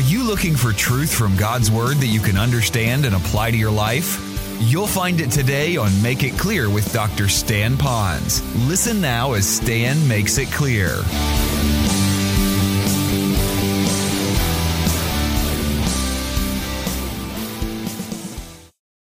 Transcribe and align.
Are 0.00 0.12
you 0.12 0.24
looking 0.24 0.56
for 0.56 0.72
truth 0.72 1.12
from 1.12 1.36
God's 1.36 1.70
Word 1.70 1.98
that 1.98 2.06
you 2.06 2.20
can 2.20 2.38
understand 2.38 3.04
and 3.04 3.14
apply 3.14 3.50
to 3.50 3.56
your 3.58 3.70
life? 3.70 4.18
You'll 4.58 4.86
find 4.86 5.20
it 5.20 5.30
today 5.30 5.76
on 5.76 5.90
Make 6.00 6.22
It 6.22 6.38
Clear 6.38 6.70
with 6.70 6.90
Dr. 6.90 7.28
Stan 7.28 7.76
Ponz. 7.76 8.40
Listen 8.66 9.02
now 9.02 9.34
as 9.34 9.46
Stan 9.46 10.08
makes 10.08 10.38
it 10.38 10.50
clear. 10.50 10.88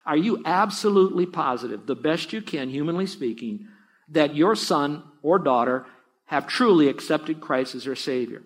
Are 0.03 0.17
you 0.17 0.41
absolutely 0.45 1.27
positive, 1.27 1.85
the 1.85 1.93
best 1.93 2.33
you 2.33 2.41
can, 2.41 2.71
humanly 2.71 3.05
speaking, 3.05 3.67
that 4.09 4.35
your 4.35 4.55
son 4.55 5.03
or 5.21 5.37
daughter 5.37 5.85
have 6.25 6.47
truly 6.47 6.87
accepted 6.87 7.39
Christ 7.39 7.75
as 7.75 7.83
their 7.83 7.95
Savior? 7.95 8.41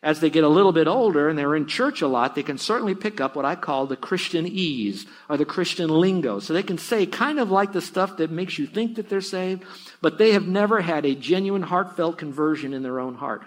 As 0.00 0.20
they 0.20 0.30
get 0.30 0.44
a 0.44 0.48
little 0.48 0.70
bit 0.70 0.86
older 0.86 1.28
and 1.28 1.36
they're 1.36 1.56
in 1.56 1.66
church 1.66 2.02
a 2.02 2.06
lot, 2.06 2.36
they 2.36 2.44
can 2.44 2.56
certainly 2.56 2.94
pick 2.94 3.20
up 3.20 3.34
what 3.34 3.44
I 3.44 3.56
call 3.56 3.86
the 3.86 3.96
Christianese 3.96 5.06
or 5.28 5.36
the 5.36 5.44
Christian 5.44 5.90
lingo. 5.90 6.38
So 6.38 6.52
they 6.52 6.62
can 6.62 6.78
say 6.78 7.04
kind 7.04 7.40
of 7.40 7.50
like 7.50 7.72
the 7.72 7.80
stuff 7.80 8.18
that 8.18 8.30
makes 8.30 8.58
you 8.58 8.66
think 8.66 8.94
that 8.96 9.08
they're 9.08 9.20
saved, 9.20 9.64
but 10.00 10.16
they 10.16 10.32
have 10.32 10.46
never 10.46 10.80
had 10.80 11.04
a 11.04 11.16
genuine, 11.16 11.62
heartfelt 11.62 12.16
conversion 12.16 12.74
in 12.74 12.84
their 12.84 13.00
own 13.00 13.16
heart. 13.16 13.42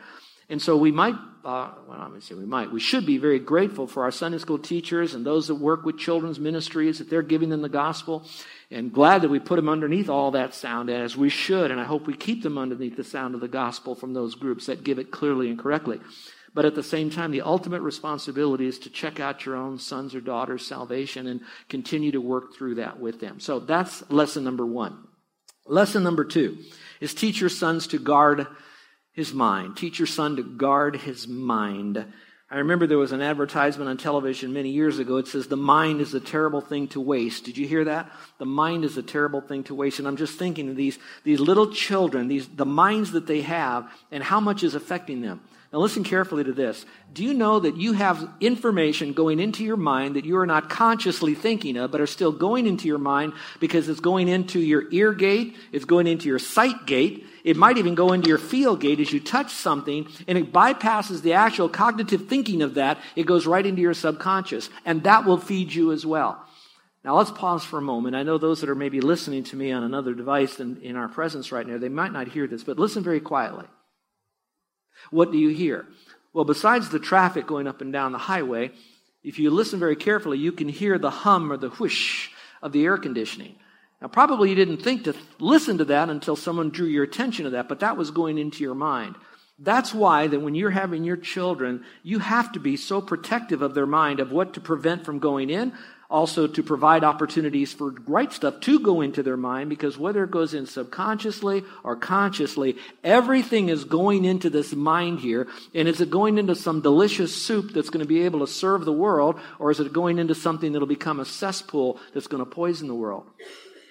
And 0.52 0.62
so 0.62 0.76
we 0.76 0.92
might, 0.92 1.16
uh, 1.46 1.72
well, 1.88 1.98
I'm 1.98 2.10
going 2.10 2.20
to 2.20 2.28
say 2.28 2.36
we 2.36 2.46
might, 2.46 2.74
we 2.74 2.82
should 2.82 3.06
be 3.06 3.18
very 3.18 3.40
grateful 3.40 3.88
for 3.88 4.04
our 4.04 4.12
Sunday 4.12 4.38
school 4.38 4.60
teachers 4.60 5.14
and 5.14 5.26
those 5.26 5.48
that 5.48 5.56
work 5.56 5.86
with 5.86 5.98
children's 5.98 6.42
ministries 6.42 7.00
that 7.00 7.10
they're 7.10 7.22
giving 7.22 7.48
them 7.48 7.62
the 7.62 7.70
gospel. 7.70 8.28
And 8.70 8.92
glad 8.92 9.22
that 9.22 9.30
we 9.30 9.40
put 9.40 9.56
them 9.56 9.70
underneath 9.70 10.10
all 10.10 10.32
that 10.32 10.54
sound 10.54 10.90
as 10.90 11.16
we 11.16 11.30
should. 11.30 11.72
And 11.72 11.80
I 11.80 11.86
hope 11.86 12.06
we 12.06 12.18
keep 12.18 12.44
them 12.44 12.58
underneath 12.58 12.98
the 12.98 13.06
sound 13.06 13.34
of 13.34 13.40
the 13.40 13.48
gospel 13.48 13.96
from 13.96 14.14
those 14.14 14.36
groups 14.36 14.66
that 14.66 14.84
give 14.84 15.00
it 15.00 15.10
clearly 15.10 15.50
and 15.50 15.58
correctly. 15.58 16.02
But 16.54 16.66
at 16.66 16.76
the 16.76 16.84
same 16.84 17.10
time, 17.10 17.32
the 17.32 17.42
ultimate 17.42 17.82
responsibility 17.82 18.68
is 18.68 18.80
to 18.80 18.90
check 18.90 19.20
out 19.20 19.46
your 19.46 19.56
own 19.56 19.80
sons 19.80 20.14
or 20.14 20.22
daughters' 20.22 20.66
salvation 20.66 21.28
and 21.28 21.42
continue 21.70 22.12
to 22.12 22.20
work 22.20 22.54
through 22.54 22.76
that 22.76 23.00
with 23.00 23.22
them. 23.22 23.40
So 23.40 23.60
that's 23.60 24.10
lesson 24.12 24.44
number 24.44 24.66
one. 24.66 25.08
Lesson 25.66 26.04
number 26.04 26.26
two 26.26 26.58
is 27.00 27.14
teach 27.14 27.40
your 27.40 27.50
sons 27.50 27.88
to 27.88 28.00
guard 28.00 28.48
his 29.14 29.34
mind. 29.34 29.78
Teach 29.78 30.00
your 30.00 30.08
son 30.08 30.36
to 30.38 30.44
guard 30.44 30.98
his 30.98 31.28
mind. 31.28 32.06
I 32.50 32.58
remember 32.58 32.86
there 32.86 32.98
was 32.98 33.14
an 33.14 33.22
advertisement 33.22 33.90
on 33.90 33.96
television 33.96 34.52
many 34.52 34.72
years 34.72 35.00
ago. 35.00 35.16
It 35.18 35.28
says, 35.28 35.48
The 35.48 35.56
mind 35.56 36.02
is 36.02 36.14
a 36.14 36.20
terrible 36.20 36.60
thing 36.60 36.90
to 36.90 37.00
waste. 37.00 37.46
Did 37.46 37.58
you 37.58 37.66
hear 37.66 37.86
that? 37.86 38.12
The 38.40 38.46
mind 38.46 38.84
is 38.84 38.98
a 38.98 39.04
terrible 39.04 39.40
thing 39.40 39.64
to 39.66 39.76
waste. 39.76 40.00
And 40.00 40.08
I'm 40.08 40.18
just 40.18 40.38
thinking 40.38 40.70
of 40.70 40.76
these, 40.76 41.00
these 41.24 41.40
little 41.40 41.72
children, 41.72 42.28
these, 42.28 42.50
the 42.50 42.66
minds 42.66 43.14
that 43.14 43.26
they 43.26 43.42
have, 43.42 43.90
and 44.12 44.22
how 44.22 44.42
much 44.42 44.64
is 44.64 44.76
affecting 44.76 45.22
them. 45.22 45.40
Now, 45.72 45.80
listen 45.80 46.04
carefully 46.04 46.44
to 46.44 46.52
this. 46.52 46.86
Do 47.14 47.24
you 47.24 47.34
know 47.34 47.62
that 47.62 47.78
you 47.78 47.94
have 47.94 48.30
information 48.42 49.14
going 49.14 49.40
into 49.40 49.64
your 49.64 49.78
mind 49.78 50.18
that 50.18 50.26
you 50.26 50.38
are 50.38 50.46
not 50.46 50.70
consciously 50.70 51.34
thinking 51.34 51.78
of, 51.78 51.92
but 51.92 52.02
are 52.02 52.08
still 52.08 52.34
going 52.34 52.68
into 52.68 52.90
your 52.90 52.98
mind 52.98 53.32
because 53.62 53.88
it's 53.88 54.02
going 54.02 54.28
into 54.28 54.60
your 54.60 54.84
ear 54.92 55.14
gate, 55.14 55.56
it's 55.72 55.86
going 55.86 56.08
into 56.08 56.28
your 56.28 56.40
sight 56.40 56.86
gate, 56.86 57.26
it 57.46 57.56
might 57.56 57.78
even 57.78 57.96
go 57.96 58.12
into 58.12 58.28
your 58.28 58.38
feel 58.38 58.76
gate 58.76 59.00
as 59.00 59.14
you 59.14 59.22
touch 59.22 59.54
something, 59.54 60.08
and 60.28 60.38
it 60.38 60.52
bypasses 60.52 61.22
the 61.22 61.34
actual 61.34 61.70
cognitive 61.70 62.28
thinking 62.28 62.62
of 62.62 62.74
that. 62.74 62.98
It 63.16 63.26
goes 63.26 63.48
right 63.48 63.66
into 63.66 63.82
your 63.82 63.94
subconscious, 63.94 64.70
and 64.84 65.04
that 65.04 65.24
will 65.24 65.38
feed 65.38 65.74
you 65.74 65.94
as 65.94 66.06
well. 66.06 66.46
Now, 67.06 67.16
let's 67.16 67.32
pause 67.32 67.64
for 67.64 67.80
a 67.80 67.82
moment. 67.82 68.18
I 68.18 68.24
know 68.24 68.38
those 68.38 68.60
that 68.60 68.70
are 68.70 68.76
maybe 68.76 69.00
listening 69.00 69.46
to 69.46 69.56
me 69.56 69.72
on 69.72 69.84
another 69.84 70.14
device 70.14 70.56
than 70.56 70.82
in 70.82 70.98
our 70.98 71.08
presence 71.08 71.52
right 71.54 71.66
now, 71.66 71.78
they 71.78 71.90
might 71.90 72.12
not 72.12 72.28
hear 72.28 72.46
this, 72.46 72.66
but 72.66 72.78
listen 72.78 73.04
very 73.04 73.22
quietly. 73.22 73.66
What 75.10 75.32
do 75.32 75.38
you 75.38 75.50
hear? 75.50 75.88
Well, 76.34 76.46
besides 76.46 76.90
the 76.90 77.00
traffic 77.00 77.48
going 77.48 77.68
up 77.68 77.82
and 77.82 77.92
down 77.92 78.12
the 78.12 78.18
highway, 78.18 78.72
if 79.24 79.38
you 79.38 79.50
listen 79.50 79.80
very 79.80 79.96
carefully, 79.96 80.38
you 80.38 80.52
can 80.52 80.70
hear 80.70 80.98
the 80.98 81.10
hum 81.10 81.52
or 81.52 81.58
the 81.58 81.70
whoosh 81.70 82.30
of 82.62 82.72
the 82.72 82.86
air 82.86 82.98
conditioning. 82.98 83.56
Now, 84.02 84.08
probably 84.08 84.50
you 84.50 84.56
didn't 84.56 84.82
think 84.82 85.04
to 85.04 85.14
listen 85.40 85.78
to 85.78 85.86
that 85.86 86.10
until 86.10 86.36
someone 86.36 86.70
drew 86.70 86.88
your 86.88 87.04
attention 87.04 87.46
to 87.46 87.52
that, 87.52 87.70
but 87.70 87.82
that 87.82 87.98
was 87.98 88.10
going 88.10 88.38
into 88.38 88.64
your 88.64 88.76
mind. 88.76 89.16
That's 89.60 89.94
why 89.94 90.26
that 90.26 90.40
when 90.40 90.56
you're 90.56 90.72
having 90.72 91.04
your 91.04 91.18
children, 91.18 91.86
you 92.02 92.18
have 92.18 92.52
to 92.54 92.60
be 92.60 92.78
so 92.78 93.00
protective 93.00 93.62
of 93.62 93.76
their 93.76 93.86
mind 93.86 94.20
of 94.20 94.32
what 94.32 94.56
to 94.56 94.62
prevent 94.62 95.06
from 95.06 95.20
going 95.20 95.52
in, 95.52 95.74
also 96.12 96.46
to 96.46 96.62
provide 96.62 97.04
opportunities 97.04 97.74
for 97.74 97.96
right 98.06 98.32
stuff 98.32 98.60
to 98.60 98.80
go 98.80 99.02
into 99.02 99.24
their 99.24 99.38
mind 99.38 99.70
because 99.70 99.98
whether 99.98 100.24
it 100.24 100.30
goes 100.30 100.54
in 100.54 100.66
subconsciously 100.66 101.64
or 101.84 101.96
consciously, 101.96 102.76
everything 103.04 103.70
is 103.70 103.86
going 103.86 104.26
into 104.26 104.50
this 104.50 104.74
mind 104.74 105.20
here. 105.20 105.48
And 105.74 105.88
is 105.88 106.02
it 106.02 106.10
going 106.10 106.38
into 106.38 106.56
some 106.56 106.82
delicious 106.82 107.36
soup 107.36 107.72
that's 107.72 107.90
going 107.90 108.04
to 108.04 108.08
be 108.08 108.22
able 108.24 108.42
to 108.42 108.48
serve 108.48 108.86
the 108.86 108.94
world 108.94 109.40
or 109.58 109.72
is 109.72 109.80
it 109.80 109.94
going 109.94 110.20
into 110.20 110.36
something 110.36 110.74
that'll 110.74 110.88
become 110.88 111.20
a 111.20 111.26
cesspool 111.26 111.98
that's 112.14 112.28
going 112.28 112.44
to 112.44 112.50
poison 112.50 112.88
the 112.88 112.96
world? 112.96 113.26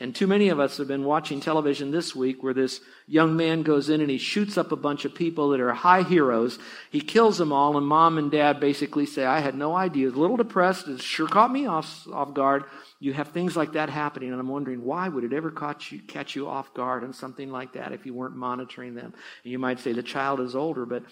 And 0.00 0.14
too 0.14 0.26
many 0.26 0.48
of 0.48 0.58
us 0.58 0.78
have 0.78 0.88
been 0.88 1.04
watching 1.04 1.40
television 1.40 1.90
this 1.90 2.16
week 2.16 2.42
where 2.42 2.54
this 2.54 2.80
young 3.06 3.36
man 3.36 3.62
goes 3.62 3.90
in 3.90 4.00
and 4.00 4.08
he 4.08 4.16
shoots 4.16 4.56
up 4.56 4.72
a 4.72 4.76
bunch 4.76 5.04
of 5.04 5.14
people 5.14 5.50
that 5.50 5.60
are 5.60 5.74
high 5.74 6.02
heroes. 6.02 6.58
He 6.90 7.02
kills 7.02 7.36
them 7.36 7.52
all, 7.52 7.76
and 7.76 7.86
mom 7.86 8.16
and 8.16 8.30
dad 8.30 8.60
basically 8.60 9.04
say, 9.04 9.26
I 9.26 9.40
had 9.40 9.54
no 9.54 9.76
idea. 9.76 10.08
a 10.08 10.10
little 10.10 10.38
depressed. 10.38 10.88
It 10.88 11.02
sure 11.02 11.28
caught 11.28 11.52
me 11.52 11.66
off, 11.66 12.08
off 12.10 12.32
guard. 12.32 12.64
You 12.98 13.12
have 13.12 13.28
things 13.28 13.58
like 13.58 13.72
that 13.72 13.90
happening, 13.90 14.30
and 14.30 14.40
I'm 14.40 14.48
wondering 14.48 14.84
why 14.84 15.08
would 15.08 15.24
it 15.24 15.34
ever 15.34 15.50
catch 15.50 15.92
you, 15.92 16.00
catch 16.00 16.34
you 16.34 16.48
off 16.48 16.72
guard 16.72 17.04
on 17.04 17.12
something 17.12 17.50
like 17.50 17.74
that 17.74 17.92
if 17.92 18.06
you 18.06 18.14
weren't 18.14 18.36
monitoring 18.36 18.94
them? 18.94 19.12
And 19.44 19.52
you 19.52 19.58
might 19.58 19.80
say 19.80 19.92
the 19.92 20.02
child 20.02 20.40
is 20.40 20.56
older, 20.56 20.86
but 20.86 21.02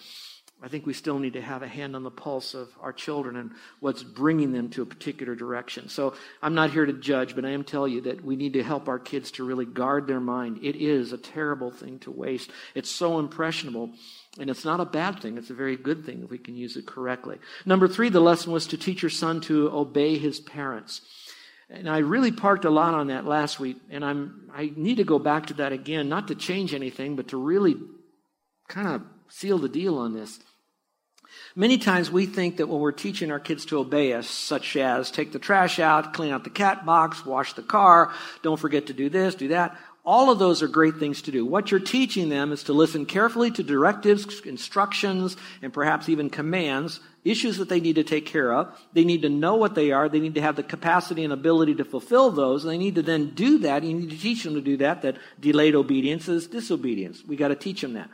I 0.61 0.67
think 0.67 0.85
we 0.85 0.93
still 0.93 1.19
need 1.19 1.33
to 1.33 1.41
have 1.41 1.63
a 1.63 1.67
hand 1.67 1.95
on 1.95 2.03
the 2.03 2.11
pulse 2.11 2.53
of 2.53 2.67
our 2.81 2.91
children 2.91 3.37
and 3.37 3.51
what's 3.79 4.03
bringing 4.03 4.51
them 4.51 4.69
to 4.71 4.81
a 4.81 4.85
particular 4.85 5.33
direction. 5.33 5.87
So 5.87 6.15
I'm 6.41 6.53
not 6.53 6.71
here 6.71 6.85
to 6.85 6.91
judge, 6.91 7.33
but 7.33 7.45
I 7.45 7.51
am 7.51 7.63
telling 7.63 7.93
you 7.93 8.01
that 8.01 8.25
we 8.25 8.35
need 8.35 8.53
to 8.53 8.63
help 8.63 8.89
our 8.89 8.99
kids 8.99 9.31
to 9.31 9.45
really 9.45 9.65
guard 9.65 10.05
their 10.05 10.19
mind. 10.19 10.59
It 10.61 10.75
is 10.75 11.13
a 11.13 11.17
terrible 11.17 11.71
thing 11.71 11.99
to 11.99 12.11
waste. 12.11 12.51
It's 12.75 12.89
so 12.89 13.19
impressionable. 13.19 13.91
And 14.37 14.49
it's 14.49 14.65
not 14.65 14.79
a 14.79 14.85
bad 14.85 15.21
thing. 15.21 15.37
It's 15.37 15.49
a 15.49 15.55
very 15.55 15.77
good 15.77 16.05
thing 16.05 16.23
if 16.23 16.29
we 16.29 16.37
can 16.37 16.55
use 16.55 16.75
it 16.75 16.85
correctly. 16.85 17.37
Number 17.65 17.87
three, 17.87 18.09
the 18.09 18.19
lesson 18.19 18.51
was 18.51 18.67
to 18.67 18.77
teach 18.77 19.01
your 19.01 19.09
son 19.09 19.41
to 19.41 19.69
obey 19.71 20.17
his 20.17 20.39
parents. 20.39 21.01
And 21.69 21.89
I 21.89 21.99
really 21.99 22.31
parked 22.31 22.65
a 22.65 22.69
lot 22.69 22.95
on 22.95 23.07
that 23.07 23.25
last 23.25 23.59
week, 23.59 23.77
and 23.91 24.03
I'm 24.03 24.49
I 24.53 24.73
need 24.75 24.95
to 24.95 25.03
go 25.03 25.19
back 25.19 25.47
to 25.47 25.53
that 25.55 25.71
again, 25.71 26.09
not 26.09 26.27
to 26.29 26.35
change 26.35 26.73
anything, 26.73 27.15
but 27.15 27.27
to 27.27 27.37
really 27.37 27.75
kind 28.67 28.87
of 28.87 29.03
seal 29.29 29.59
the 29.59 29.69
deal 29.69 29.97
on 29.97 30.13
this. 30.13 30.39
Many 31.55 31.77
times 31.77 32.11
we 32.11 32.25
think 32.25 32.57
that 32.57 32.67
when 32.67 32.79
we're 32.79 32.91
teaching 32.91 33.31
our 33.31 33.39
kids 33.39 33.65
to 33.65 33.79
obey 33.79 34.13
us, 34.13 34.27
such 34.27 34.75
as 34.75 35.11
take 35.11 35.31
the 35.31 35.39
trash 35.39 35.79
out, 35.79 36.13
clean 36.13 36.31
out 36.31 36.43
the 36.43 36.49
cat 36.49 36.85
box, 36.85 37.25
wash 37.25 37.53
the 37.53 37.61
car, 37.61 38.13
don't 38.43 38.59
forget 38.59 38.87
to 38.87 38.93
do 38.93 39.09
this, 39.09 39.35
do 39.35 39.49
that, 39.49 39.77
all 40.05 40.31
of 40.31 40.39
those 40.39 40.63
are 40.63 40.67
great 40.67 40.95
things 40.95 41.21
to 41.23 41.31
do. 41.31 41.45
What 41.45 41.69
you're 41.69 41.79
teaching 41.79 42.29
them 42.29 42.51
is 42.51 42.63
to 42.63 42.73
listen 42.73 43.05
carefully 43.05 43.51
to 43.51 43.63
directives, 43.63 44.41
instructions, 44.41 45.37
and 45.61 45.73
perhaps 45.73 46.09
even 46.09 46.29
commands, 46.29 46.99
issues 47.23 47.57
that 47.57 47.69
they 47.69 47.79
need 47.79 47.95
to 47.95 48.03
take 48.03 48.25
care 48.25 48.53
of. 48.53 48.75
They 48.93 49.03
need 49.03 49.21
to 49.23 49.29
know 49.29 49.55
what 49.55 49.75
they 49.75 49.91
are. 49.91 50.07
They 50.07 50.19
need 50.19 50.35
to 50.35 50.41
have 50.41 50.55
the 50.55 50.63
capacity 50.63 51.23
and 51.23 51.33
ability 51.33 51.75
to 51.75 51.85
fulfill 51.85 52.31
those. 52.31 52.63
They 52.63 52.77
need 52.77 52.95
to 52.95 53.01
then 53.01 53.31
do 53.35 53.59
that. 53.59 53.83
You 53.83 53.93
need 53.93 54.09
to 54.09 54.17
teach 54.17 54.43
them 54.43 54.55
to 54.55 54.61
do 54.61 54.77
that, 54.77 55.01
that 55.01 55.17
delayed 55.39 55.75
obedience 55.75 56.27
is 56.27 56.47
disobedience. 56.47 57.23
We 57.23 57.35
got 57.35 57.49
to 57.49 57.55
teach 57.55 57.81
them 57.81 57.93
that. 57.93 58.09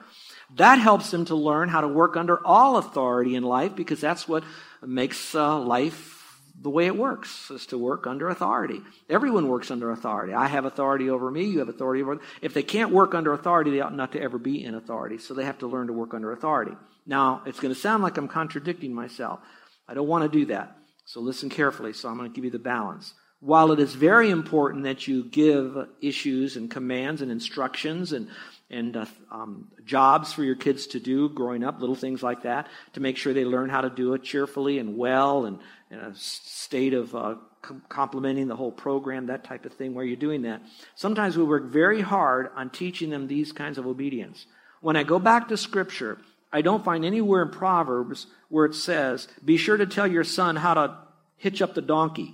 That 0.55 0.79
helps 0.79 1.11
them 1.11 1.25
to 1.25 1.35
learn 1.35 1.69
how 1.69 1.81
to 1.81 1.87
work 1.87 2.15
under 2.15 2.45
all 2.45 2.77
authority 2.77 3.35
in 3.35 3.43
life 3.43 3.75
because 3.75 3.99
that's 3.99 4.27
what 4.27 4.43
makes 4.85 5.33
uh, 5.33 5.59
life 5.59 6.15
the 6.61 6.69
way 6.69 6.85
it 6.85 6.95
works 6.95 7.51
is 7.51 7.65
to 7.67 7.77
work 7.77 8.07
under 8.07 8.29
authority. 8.29 8.81
Everyone 9.09 9.49
works 9.49 9.71
under 9.71 9.91
authority. 9.91 10.33
I 10.33 10.47
have 10.47 10.65
authority 10.65 11.09
over 11.09 11.29
me, 11.29 11.45
you 11.45 11.59
have 11.59 11.69
authority 11.69 12.01
over 12.01 12.19
If 12.41 12.53
they 12.53 12.63
can't 12.63 12.91
work 12.91 13.13
under 13.13 13.33
authority, 13.33 13.71
they 13.71 13.81
ought 13.81 13.93
not 13.93 14.13
to 14.13 14.21
ever 14.21 14.37
be 14.37 14.63
in 14.63 14.75
authority. 14.75 15.17
So 15.17 15.33
they 15.33 15.45
have 15.45 15.59
to 15.59 15.67
learn 15.67 15.87
to 15.87 15.93
work 15.93 16.13
under 16.13 16.31
authority. 16.31 16.71
Now, 17.05 17.41
it's 17.45 17.59
going 17.59 17.73
to 17.73 17.79
sound 17.79 18.03
like 18.03 18.17
I'm 18.17 18.27
contradicting 18.27 18.93
myself. 18.93 19.39
I 19.87 19.93
don't 19.93 20.07
want 20.07 20.23
to 20.23 20.39
do 20.39 20.45
that. 20.47 20.77
So 21.05 21.19
listen 21.19 21.49
carefully. 21.49 21.93
So 21.93 22.09
I'm 22.09 22.17
going 22.17 22.31
to 22.31 22.35
give 22.35 22.45
you 22.45 22.51
the 22.51 22.59
balance. 22.59 23.13
While 23.41 23.71
it 23.71 23.79
is 23.79 23.93
very 23.93 24.31
important 24.31 24.85
that 24.85 25.07
you 25.07 25.25
give 25.25 25.77
issues 26.01 26.55
and 26.55 26.71
commands 26.71 27.21
and 27.21 27.31
instructions 27.31 28.11
and 28.11 28.27
and 28.69 28.97
uh, 28.97 29.05
um, 29.31 29.67
jobs 29.85 30.33
for 30.33 30.43
your 30.43 30.55
kids 30.55 30.87
to 30.87 30.99
do 30.99 31.29
growing 31.29 31.63
up, 31.63 31.79
little 31.79 31.95
things 31.95 32.23
like 32.23 32.43
that, 32.43 32.67
to 32.93 32.99
make 32.99 33.17
sure 33.17 33.33
they 33.33 33.45
learn 33.45 33.69
how 33.69 33.81
to 33.81 33.89
do 33.89 34.13
it 34.13 34.23
cheerfully 34.23 34.79
and 34.79 34.97
well 34.97 35.45
and 35.45 35.59
in 35.91 35.99
a 35.99 36.15
state 36.15 36.93
of 36.93 37.13
uh, 37.15 37.35
com- 37.61 37.83
complementing 37.89 38.47
the 38.47 38.55
whole 38.55 38.71
program, 38.71 39.27
that 39.27 39.43
type 39.43 39.65
of 39.65 39.73
thing, 39.73 39.93
where 39.93 40.03
you're 40.03 40.15
doing 40.15 40.43
that. 40.43 40.61
Sometimes 40.95 41.37
we 41.37 41.43
work 41.43 41.65
very 41.65 42.01
hard 42.01 42.49
on 42.55 42.69
teaching 42.69 43.09
them 43.09 43.27
these 43.27 43.51
kinds 43.51 43.77
of 43.77 43.85
obedience. 43.85 44.47
When 44.81 44.95
I 44.95 45.03
go 45.03 45.19
back 45.19 45.47
to 45.49 45.57
Scripture, 45.57 46.17
I 46.51 46.61
don't 46.61 46.83
find 46.83 47.05
anywhere 47.05 47.43
in 47.43 47.49
Proverbs 47.49 48.27
where 48.49 48.65
it 48.65 48.75
says, 48.75 49.27
be 49.43 49.57
sure 49.57 49.77
to 49.77 49.85
tell 49.85 50.07
your 50.07 50.23
son 50.23 50.55
how 50.55 50.73
to 50.73 50.97
hitch 51.37 51.61
up 51.61 51.75
the 51.75 51.81
donkey 51.81 52.33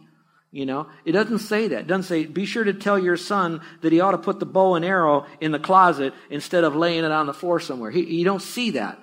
you 0.51 0.65
know, 0.65 0.87
it 1.05 1.13
doesn't 1.13 1.39
say 1.39 1.69
that. 1.69 1.81
It 1.81 1.87
doesn't 1.87 2.03
say, 2.03 2.25
be 2.25 2.45
sure 2.45 2.65
to 2.65 2.73
tell 2.73 2.99
your 2.99 3.15
son 3.15 3.61
that 3.81 3.93
he 3.93 4.01
ought 4.01 4.11
to 4.11 4.17
put 4.17 4.39
the 4.39 4.45
bow 4.45 4.75
and 4.75 4.83
arrow 4.83 5.25
in 5.39 5.53
the 5.53 5.59
closet 5.59 6.13
instead 6.29 6.65
of 6.65 6.75
laying 6.75 7.05
it 7.05 7.11
on 7.11 7.25
the 7.25 7.33
floor 7.33 7.61
somewhere. 7.61 7.89
He, 7.89 8.03
you 8.17 8.25
don't 8.25 8.41
see 8.41 8.71
that. 8.71 8.99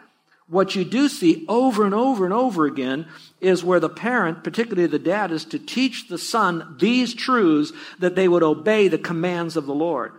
what 0.49 0.75
you 0.75 0.85
do 0.85 1.09
see 1.09 1.45
over 1.47 1.85
and 1.85 1.95
over 1.95 2.25
and 2.25 2.33
over 2.33 2.65
again 2.65 3.07
is 3.41 3.63
where 3.63 3.81
the 3.81 3.89
parent, 3.89 4.43
particularly 4.43 4.87
the 4.87 4.99
dad, 4.99 5.31
is 5.31 5.45
to 5.45 5.59
teach 5.59 6.09
the 6.09 6.19
son 6.19 6.77
these 6.81 7.15
truths 7.15 7.73
that 7.99 8.15
they 8.15 8.27
would 8.27 8.43
obey 8.43 8.89
the 8.89 8.99
commands 8.99 9.57
of 9.57 9.67
the 9.67 9.75
Lord. 9.75 10.13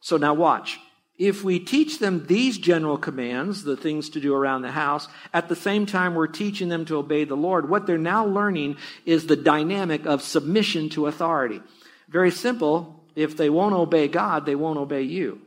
So 0.00 0.16
now 0.16 0.34
watch. 0.34 0.78
If 1.18 1.42
we 1.42 1.58
teach 1.58 1.98
them 1.98 2.26
these 2.26 2.58
general 2.58 2.98
commands, 2.98 3.64
the 3.64 3.76
things 3.76 4.10
to 4.10 4.20
do 4.20 4.34
around 4.34 4.62
the 4.62 4.70
house, 4.70 5.08
at 5.32 5.48
the 5.48 5.56
same 5.56 5.86
time 5.86 6.14
we're 6.14 6.26
teaching 6.26 6.68
them 6.68 6.84
to 6.86 6.96
obey 6.96 7.24
the 7.24 7.36
Lord, 7.36 7.70
what 7.70 7.86
they're 7.86 7.96
now 7.96 8.26
learning 8.26 8.76
is 9.06 9.26
the 9.26 9.36
dynamic 9.36 10.04
of 10.04 10.20
submission 10.20 10.90
to 10.90 11.06
authority. 11.06 11.62
Very 12.08 12.30
simple. 12.30 13.02
If 13.14 13.36
they 13.36 13.48
won't 13.48 13.74
obey 13.74 14.08
God, 14.08 14.44
they 14.44 14.54
won't 14.54 14.78
obey 14.78 15.02
you. 15.02 15.40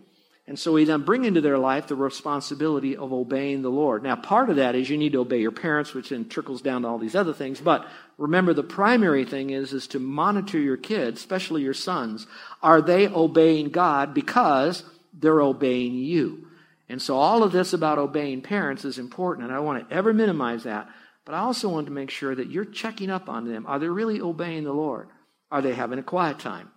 And 0.47 0.57
so 0.57 0.71
we 0.73 0.83
then 0.83 1.03
bring 1.03 1.25
into 1.25 1.41
their 1.41 1.59
life 1.59 1.85
the 1.85 1.95
responsibility 1.95 2.97
of 2.97 3.13
obeying 3.13 3.61
the 3.61 3.69
Lord. 3.69 4.01
Now, 4.01 4.15
part 4.15 4.49
of 4.49 4.55
that 4.55 4.73
is 4.73 4.89
you 4.89 4.97
need 4.97 5.11
to 5.11 5.19
obey 5.19 5.39
your 5.39 5.51
parents, 5.51 5.93
which 5.93 6.09
then 6.09 6.27
trickles 6.27 6.63
down 6.63 6.81
to 6.81 6.87
all 6.87 6.97
these 6.97 7.13
other 7.13 7.33
things. 7.33 7.61
But 7.61 7.87
remember, 8.17 8.55
the 8.55 8.63
primary 8.63 9.25
thing 9.25 9.51
is, 9.51 9.73
is 9.73 9.85
to 9.89 9.99
monitor 9.99 10.57
your 10.57 10.75
kids, 10.75 11.19
especially 11.19 11.61
your 11.61 11.75
sons. 11.75 12.25
Are 12.63 12.81
they 12.81 13.07
obeying 13.07 13.69
God 13.69 14.15
because 14.15 14.83
they're 15.19 15.41
obeying 15.41 15.95
you? 15.95 16.47
And 16.87 17.01
so 17.01 17.17
all 17.17 17.43
of 17.43 17.51
this 17.51 17.73
about 17.73 17.99
obeying 17.99 18.41
parents 18.41 18.83
is 18.83 18.97
important, 18.97 19.45
and 19.45 19.53
I 19.53 19.57
don't 19.57 19.65
want 19.65 19.87
to 19.87 19.95
ever 19.95 20.11
minimize 20.11 20.63
that. 20.63 20.89
But 21.23 21.35
I 21.35 21.39
also 21.39 21.69
want 21.69 21.85
to 21.85 21.93
make 21.93 22.09
sure 22.09 22.33
that 22.33 22.49
you're 22.49 22.65
checking 22.65 23.11
up 23.11 23.29
on 23.29 23.47
them. 23.47 23.67
Are 23.67 23.77
they 23.77 23.87
really 23.87 24.19
obeying 24.19 24.63
the 24.63 24.73
Lord? 24.73 25.09
Are 25.51 25.61
they 25.61 25.73
having 25.73 25.99
a 25.99 26.03
quiet 26.03 26.39
time? 26.39 26.71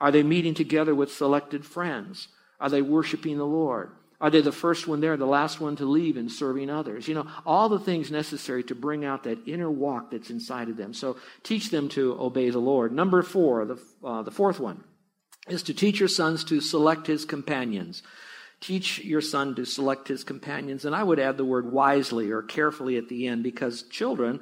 Are 0.00 0.10
they 0.10 0.24
meeting 0.24 0.54
together 0.54 0.94
with 0.94 1.12
selected 1.12 1.64
friends? 1.64 2.26
Are 2.58 2.68
they 2.68 2.82
worshiping 2.82 3.38
the 3.38 3.46
Lord? 3.46 3.92
Are 4.20 4.30
they 4.30 4.40
the 4.40 4.52
first 4.52 4.86
one 4.86 5.00
there, 5.00 5.16
the 5.16 5.26
last 5.26 5.60
one 5.60 5.74
to 5.76 5.84
leave 5.84 6.16
and 6.16 6.30
serving 6.30 6.70
others? 6.70 7.08
You 7.08 7.14
know, 7.14 7.26
all 7.44 7.68
the 7.68 7.78
things 7.78 8.10
necessary 8.10 8.62
to 8.64 8.74
bring 8.74 9.04
out 9.04 9.24
that 9.24 9.46
inner 9.46 9.70
walk 9.70 10.12
that's 10.12 10.30
inside 10.30 10.68
of 10.68 10.76
them. 10.76 10.94
So 10.94 11.16
teach 11.42 11.70
them 11.70 11.88
to 11.90 12.16
obey 12.20 12.50
the 12.50 12.60
Lord. 12.60 12.92
Number 12.92 13.22
four, 13.22 13.64
the, 13.64 13.78
uh, 14.04 14.22
the 14.22 14.30
fourth 14.30 14.60
one, 14.60 14.82
is 15.48 15.62
to 15.64 15.74
teach 15.74 15.98
your 16.00 16.08
sons 16.08 16.44
to 16.44 16.60
select 16.60 17.06
his 17.06 17.24
companions. 17.24 18.02
Teach 18.60 19.00
your 19.00 19.20
son 19.20 19.54
to 19.56 19.64
select 19.64 20.06
his 20.08 20.22
companions. 20.22 20.84
And 20.84 20.94
I 20.94 21.02
would 21.02 21.18
add 21.18 21.36
the 21.36 21.44
word 21.44 21.72
wisely 21.72 22.30
or 22.30 22.42
carefully 22.42 22.96
at 22.96 23.08
the 23.08 23.26
end 23.26 23.42
because 23.42 23.82
children, 23.82 24.40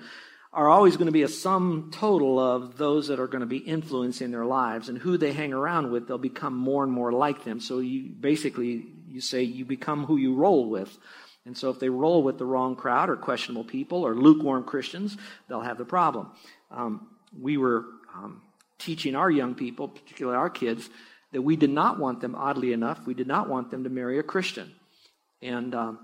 are 0.53 0.69
always 0.69 0.97
going 0.97 1.07
to 1.07 1.13
be 1.13 1.23
a 1.23 1.29
sum 1.29 1.91
total 1.93 2.41
of 2.41 2.77
those 2.77 3.09
that 3.09 3.21
are 3.21 3.29
going 3.29 3.41
to 3.41 3.47
be 3.47 3.59
influencing 3.59 4.31
their 4.31 4.45
lives 4.45 4.89
and 4.89 4.99
who 4.99 5.17
they 5.17 5.33
hang 5.33 5.53
around 5.53 5.91
with 5.91 6.09
they'll 6.09 6.19
become 6.19 6.57
more 6.57 6.83
and 6.83 6.93
more 6.93 7.13
like 7.13 7.45
them 7.45 7.61
so 7.61 7.79
you 7.79 8.09
basically 8.09 8.87
you 9.09 9.21
say 9.21 9.43
you 9.43 9.65
become 9.65 10.05
who 10.05 10.17
you 10.17 10.35
roll 10.35 10.69
with 10.69 10.99
and 11.47 11.57
so 11.57 11.71
if 11.71 11.79
they 11.79 11.89
roll 11.89 12.23
with 12.23 12.39
the 12.39 12.45
wrong 12.45 12.75
crowd 12.75 13.09
or 13.09 13.17
questionable 13.17 13.65
people 13.65 14.05
or 14.05 14.15
lukewarm 14.15 14.65
christians 14.65 15.17
they'll 15.49 15.61
have 15.61 15.79
the 15.79 15.85
problem 15.85 16.31
um, 16.71 17.09
we 17.39 17.57
were 17.57 17.85
um, 18.15 18.43
teaching 18.81 19.15
our 19.15 19.31
young 19.31 19.55
people 19.55 19.89
particularly 19.89 20.37
our 20.37 20.51
kids 20.51 20.91
that 21.33 21.43
we 21.43 21.55
did 21.55 21.71
not 21.71 21.99
want 21.99 22.21
them 22.21 22.35
oddly 22.35 22.73
enough 22.73 23.07
we 23.07 23.15
did 23.15 23.27
not 23.27 23.49
want 23.49 23.71
them 23.71 23.85
to 23.85 23.91
marry 23.91 24.19
a 24.19 24.23
christian 24.23 24.73
and 25.43 25.75
um, 25.75 25.99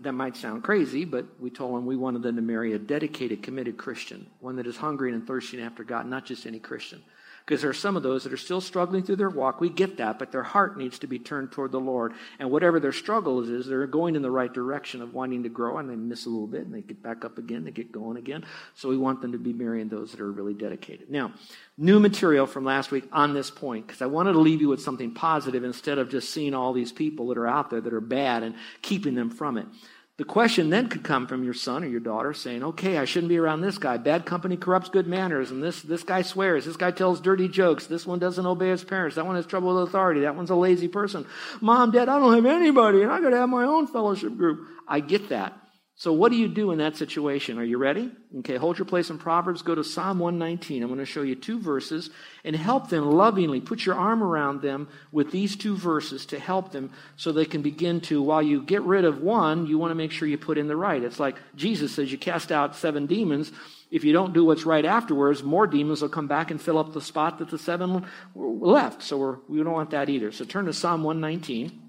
that 0.00 0.12
might 0.12 0.36
sound 0.36 0.64
crazy, 0.64 1.04
but 1.04 1.24
we 1.38 1.50
told 1.50 1.76
them 1.76 1.86
we 1.86 1.96
wanted 1.96 2.22
them 2.22 2.36
to 2.36 2.42
marry 2.42 2.72
a 2.72 2.78
dedicated, 2.78 3.42
committed 3.42 3.76
Christian, 3.76 4.26
one 4.40 4.56
that 4.56 4.66
is 4.66 4.76
hungry 4.76 5.12
and 5.12 5.26
thirsting 5.26 5.60
after 5.60 5.84
God, 5.84 6.06
not 6.06 6.24
just 6.24 6.46
any 6.46 6.58
Christian. 6.58 7.02
Because 7.44 7.60
there 7.60 7.68
are 7.68 7.74
some 7.74 7.94
of 7.94 8.02
those 8.02 8.24
that 8.24 8.32
are 8.32 8.38
still 8.38 8.62
struggling 8.62 9.02
through 9.02 9.16
their 9.16 9.28
walk. 9.28 9.60
We 9.60 9.68
get 9.68 9.98
that, 9.98 10.18
but 10.18 10.32
their 10.32 10.42
heart 10.42 10.78
needs 10.78 11.00
to 11.00 11.06
be 11.06 11.18
turned 11.18 11.52
toward 11.52 11.72
the 11.72 11.80
Lord. 11.80 12.14
And 12.38 12.50
whatever 12.50 12.80
their 12.80 12.90
struggle 12.90 13.42
is, 13.42 13.66
they're 13.66 13.86
going 13.86 14.16
in 14.16 14.22
the 14.22 14.30
right 14.30 14.50
direction 14.50 15.02
of 15.02 15.12
wanting 15.12 15.42
to 15.42 15.50
grow, 15.50 15.76
and 15.76 15.90
they 15.90 15.94
miss 15.94 16.24
a 16.24 16.30
little 16.30 16.46
bit, 16.46 16.62
and 16.62 16.72
they 16.72 16.80
get 16.80 17.02
back 17.02 17.22
up 17.22 17.36
again, 17.36 17.64
they 17.64 17.70
get 17.70 17.92
going 17.92 18.16
again. 18.16 18.46
So 18.74 18.88
we 18.88 18.96
want 18.96 19.20
them 19.20 19.32
to 19.32 19.38
be 19.38 19.52
marrying 19.52 19.90
those 19.90 20.12
that 20.12 20.20
are 20.20 20.32
really 20.32 20.54
dedicated. 20.54 21.10
Now, 21.10 21.34
new 21.76 22.00
material 22.00 22.46
from 22.46 22.64
last 22.64 22.90
week 22.90 23.04
on 23.12 23.34
this 23.34 23.50
point, 23.50 23.86
because 23.86 24.00
I 24.00 24.06
wanted 24.06 24.32
to 24.32 24.38
leave 24.38 24.62
you 24.62 24.68
with 24.68 24.80
something 24.80 25.12
positive 25.12 25.64
instead 25.64 25.98
of 25.98 26.08
just 26.08 26.30
seeing 26.30 26.54
all 26.54 26.72
these 26.72 26.92
people 26.92 27.28
that 27.28 27.36
are 27.36 27.46
out 27.46 27.68
there 27.68 27.82
that 27.82 27.92
are 27.92 28.00
bad 28.00 28.42
and 28.42 28.54
keeping 28.80 29.14
them 29.14 29.28
from 29.28 29.58
it. 29.58 29.66
The 30.16 30.24
question 30.24 30.70
then 30.70 30.88
could 30.88 31.02
come 31.02 31.26
from 31.26 31.42
your 31.42 31.54
son 31.54 31.82
or 31.82 31.88
your 31.88 31.98
daughter 31.98 32.32
saying, 32.32 32.62
okay, 32.62 32.98
I 32.98 33.04
shouldn't 33.04 33.30
be 33.30 33.38
around 33.38 33.62
this 33.62 33.78
guy. 33.78 33.96
Bad 33.96 34.24
company 34.24 34.56
corrupts 34.56 34.88
good 34.88 35.08
manners. 35.08 35.50
And 35.50 35.60
this, 35.60 35.82
this 35.82 36.04
guy 36.04 36.22
swears. 36.22 36.64
This 36.64 36.76
guy 36.76 36.92
tells 36.92 37.20
dirty 37.20 37.48
jokes. 37.48 37.88
This 37.88 38.06
one 38.06 38.20
doesn't 38.20 38.46
obey 38.46 38.68
his 38.68 38.84
parents. 38.84 39.16
That 39.16 39.26
one 39.26 39.34
has 39.34 39.44
trouble 39.44 39.74
with 39.74 39.88
authority. 39.88 40.20
That 40.20 40.36
one's 40.36 40.50
a 40.50 40.54
lazy 40.54 40.86
person. 40.86 41.26
Mom, 41.60 41.90
dad, 41.90 42.08
I 42.08 42.20
don't 42.20 42.32
have 42.32 42.46
anybody 42.46 43.02
and 43.02 43.10
I 43.10 43.20
got 43.20 43.30
to 43.30 43.38
have 43.38 43.48
my 43.48 43.64
own 43.64 43.88
fellowship 43.88 44.36
group. 44.36 44.68
I 44.86 45.00
get 45.00 45.30
that. 45.30 45.58
So, 45.96 46.12
what 46.12 46.32
do 46.32 46.36
you 46.36 46.48
do 46.48 46.72
in 46.72 46.78
that 46.78 46.96
situation? 46.96 47.56
Are 47.56 47.64
you 47.64 47.78
ready? 47.78 48.10
Okay, 48.40 48.56
hold 48.56 48.78
your 48.78 48.84
place 48.84 49.10
in 49.10 49.18
Proverbs. 49.18 49.62
Go 49.62 49.76
to 49.76 49.84
Psalm 49.84 50.18
119. 50.18 50.82
I'm 50.82 50.88
going 50.88 50.98
to 50.98 51.06
show 51.06 51.22
you 51.22 51.36
two 51.36 51.60
verses 51.60 52.10
and 52.42 52.56
help 52.56 52.88
them 52.88 53.12
lovingly. 53.12 53.60
Put 53.60 53.86
your 53.86 53.94
arm 53.94 54.20
around 54.20 54.60
them 54.60 54.88
with 55.12 55.30
these 55.30 55.54
two 55.54 55.76
verses 55.76 56.26
to 56.26 56.38
help 56.40 56.72
them 56.72 56.90
so 57.16 57.30
they 57.30 57.44
can 57.44 57.62
begin 57.62 58.00
to, 58.02 58.20
while 58.20 58.42
you 58.42 58.60
get 58.60 58.82
rid 58.82 59.04
of 59.04 59.22
one, 59.22 59.68
you 59.68 59.78
want 59.78 59.92
to 59.92 59.94
make 59.94 60.10
sure 60.10 60.26
you 60.26 60.36
put 60.36 60.58
in 60.58 60.66
the 60.66 60.76
right. 60.76 61.00
It's 61.00 61.20
like 61.20 61.36
Jesus 61.54 61.94
says 61.94 62.10
you 62.10 62.18
cast 62.18 62.50
out 62.50 62.74
seven 62.74 63.06
demons. 63.06 63.52
If 63.92 64.02
you 64.02 64.12
don't 64.12 64.32
do 64.32 64.44
what's 64.44 64.66
right 64.66 64.84
afterwards, 64.84 65.44
more 65.44 65.68
demons 65.68 66.02
will 66.02 66.08
come 66.08 66.26
back 66.26 66.50
and 66.50 66.60
fill 66.60 66.78
up 66.78 66.92
the 66.92 67.00
spot 67.00 67.38
that 67.38 67.50
the 67.50 67.58
seven 67.58 68.04
left. 68.34 69.00
So, 69.04 69.16
we're, 69.16 69.36
we 69.48 69.62
don't 69.62 69.72
want 69.72 69.90
that 69.90 70.08
either. 70.08 70.32
So, 70.32 70.44
turn 70.44 70.64
to 70.64 70.72
Psalm 70.72 71.04
119. 71.04 71.83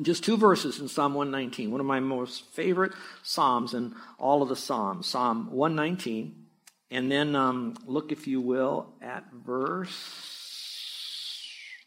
Just 0.00 0.24
two 0.24 0.38
verses 0.38 0.80
in 0.80 0.88
Psalm 0.88 1.12
119, 1.12 1.70
one 1.70 1.80
of 1.80 1.86
my 1.86 2.00
most 2.00 2.46
favorite 2.52 2.92
Psalms 3.22 3.74
in 3.74 3.94
all 4.18 4.40
of 4.40 4.48
the 4.48 4.56
Psalms. 4.56 5.06
Psalm 5.06 5.50
119. 5.50 6.46
And 6.90 7.12
then 7.12 7.36
um, 7.36 7.76
look, 7.86 8.10
if 8.10 8.26
you 8.26 8.40
will, 8.40 8.94
at 9.02 9.24
verse 9.32 9.90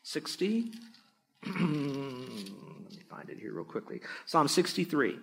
60. 0.04 0.72
Let 1.46 1.56
me 1.60 3.02
find 3.10 3.30
it 3.30 3.40
here 3.40 3.54
real 3.54 3.66
quickly. 3.66 4.02
Psalm 4.28 4.48
63. 4.48 5.18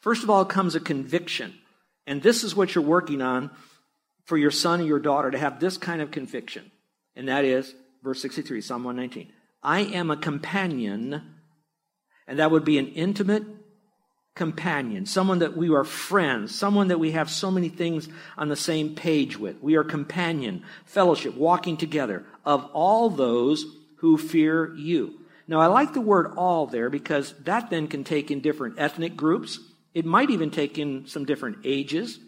First 0.00 0.22
of 0.22 0.30
all 0.30 0.46
comes 0.46 0.74
a 0.74 0.80
conviction. 0.80 1.54
And 2.06 2.22
this 2.22 2.44
is 2.44 2.56
what 2.56 2.74
you're 2.74 2.82
working 2.82 3.20
on 3.20 3.50
for 4.24 4.38
your 4.38 4.50
son 4.50 4.80
or 4.80 4.84
your 4.84 5.00
daughter 5.00 5.30
to 5.30 5.38
have 5.38 5.60
this 5.60 5.76
kind 5.76 6.00
of 6.00 6.10
conviction. 6.10 6.70
And 7.14 7.28
that 7.28 7.44
is, 7.44 7.74
verse 8.02 8.22
63, 8.22 8.62
Psalm 8.62 8.84
119. 8.84 9.32
I 9.62 9.80
am 9.80 10.10
a 10.10 10.16
companion 10.16 11.39
and 12.30 12.38
that 12.38 12.52
would 12.52 12.64
be 12.64 12.78
an 12.78 12.86
intimate 12.86 13.42
companion, 14.36 15.04
someone 15.04 15.40
that 15.40 15.56
we 15.56 15.68
are 15.74 15.82
friends, 15.82 16.54
someone 16.54 16.86
that 16.88 17.00
we 17.00 17.10
have 17.10 17.28
so 17.28 17.50
many 17.50 17.68
things 17.68 18.08
on 18.38 18.48
the 18.48 18.54
same 18.54 18.94
page 18.94 19.36
with. 19.36 19.60
We 19.60 19.74
are 19.74 19.82
companion, 19.82 20.62
fellowship, 20.84 21.34
walking 21.34 21.76
together 21.76 22.24
of 22.46 22.64
all 22.72 23.10
those 23.10 23.66
who 23.96 24.16
fear 24.16 24.72
you. 24.76 25.18
Now, 25.48 25.58
I 25.58 25.66
like 25.66 25.92
the 25.92 26.00
word 26.00 26.34
all 26.36 26.66
there 26.66 26.88
because 26.88 27.34
that 27.40 27.68
then 27.68 27.88
can 27.88 28.04
take 28.04 28.30
in 28.30 28.38
different 28.40 28.76
ethnic 28.78 29.16
groups. 29.16 29.58
It 29.92 30.04
might 30.04 30.30
even 30.30 30.52
take 30.52 30.78
in 30.78 31.08
some 31.08 31.24
different 31.24 31.58
ages. 31.64 32.20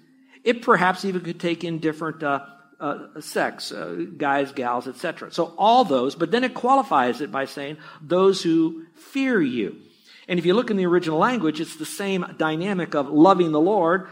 It 0.43 0.63
perhaps 0.63 1.05
even 1.05 1.21
could 1.21 1.39
take 1.39 1.63
in 1.63 1.79
different 1.79 2.25
uh, 2.25 2.45
uh, 2.81 3.21
sex, 3.21 3.71
uh, 3.71 4.07
guys, 4.17 4.51
gals, 4.51 4.89
etc. 4.89 5.31
So 5.31 5.55
all 5.57 5.85
those, 5.85 6.17
but 6.17 6.33
then 6.33 6.43
it 6.43 6.55
qualifies 6.55 7.21
it 7.21 7.31
by 7.31 7.45
saying 7.45 7.77
those 8.01 8.43
who 8.43 8.87
fear 8.97 9.41
you. 9.41 9.77
And 10.29 10.39
if 10.39 10.47
you 10.47 10.55
look 10.55 10.71
in 10.71 10.77
the 10.77 10.87
original 10.87 11.19
language, 11.19 11.61
it's 11.61 11.77
the 11.77 11.85
same 11.85 12.25
dynamic 12.39 12.95
of 12.95 13.09
loving 13.09 13.53
the 13.53 13.61
Lord, 13.61 14.09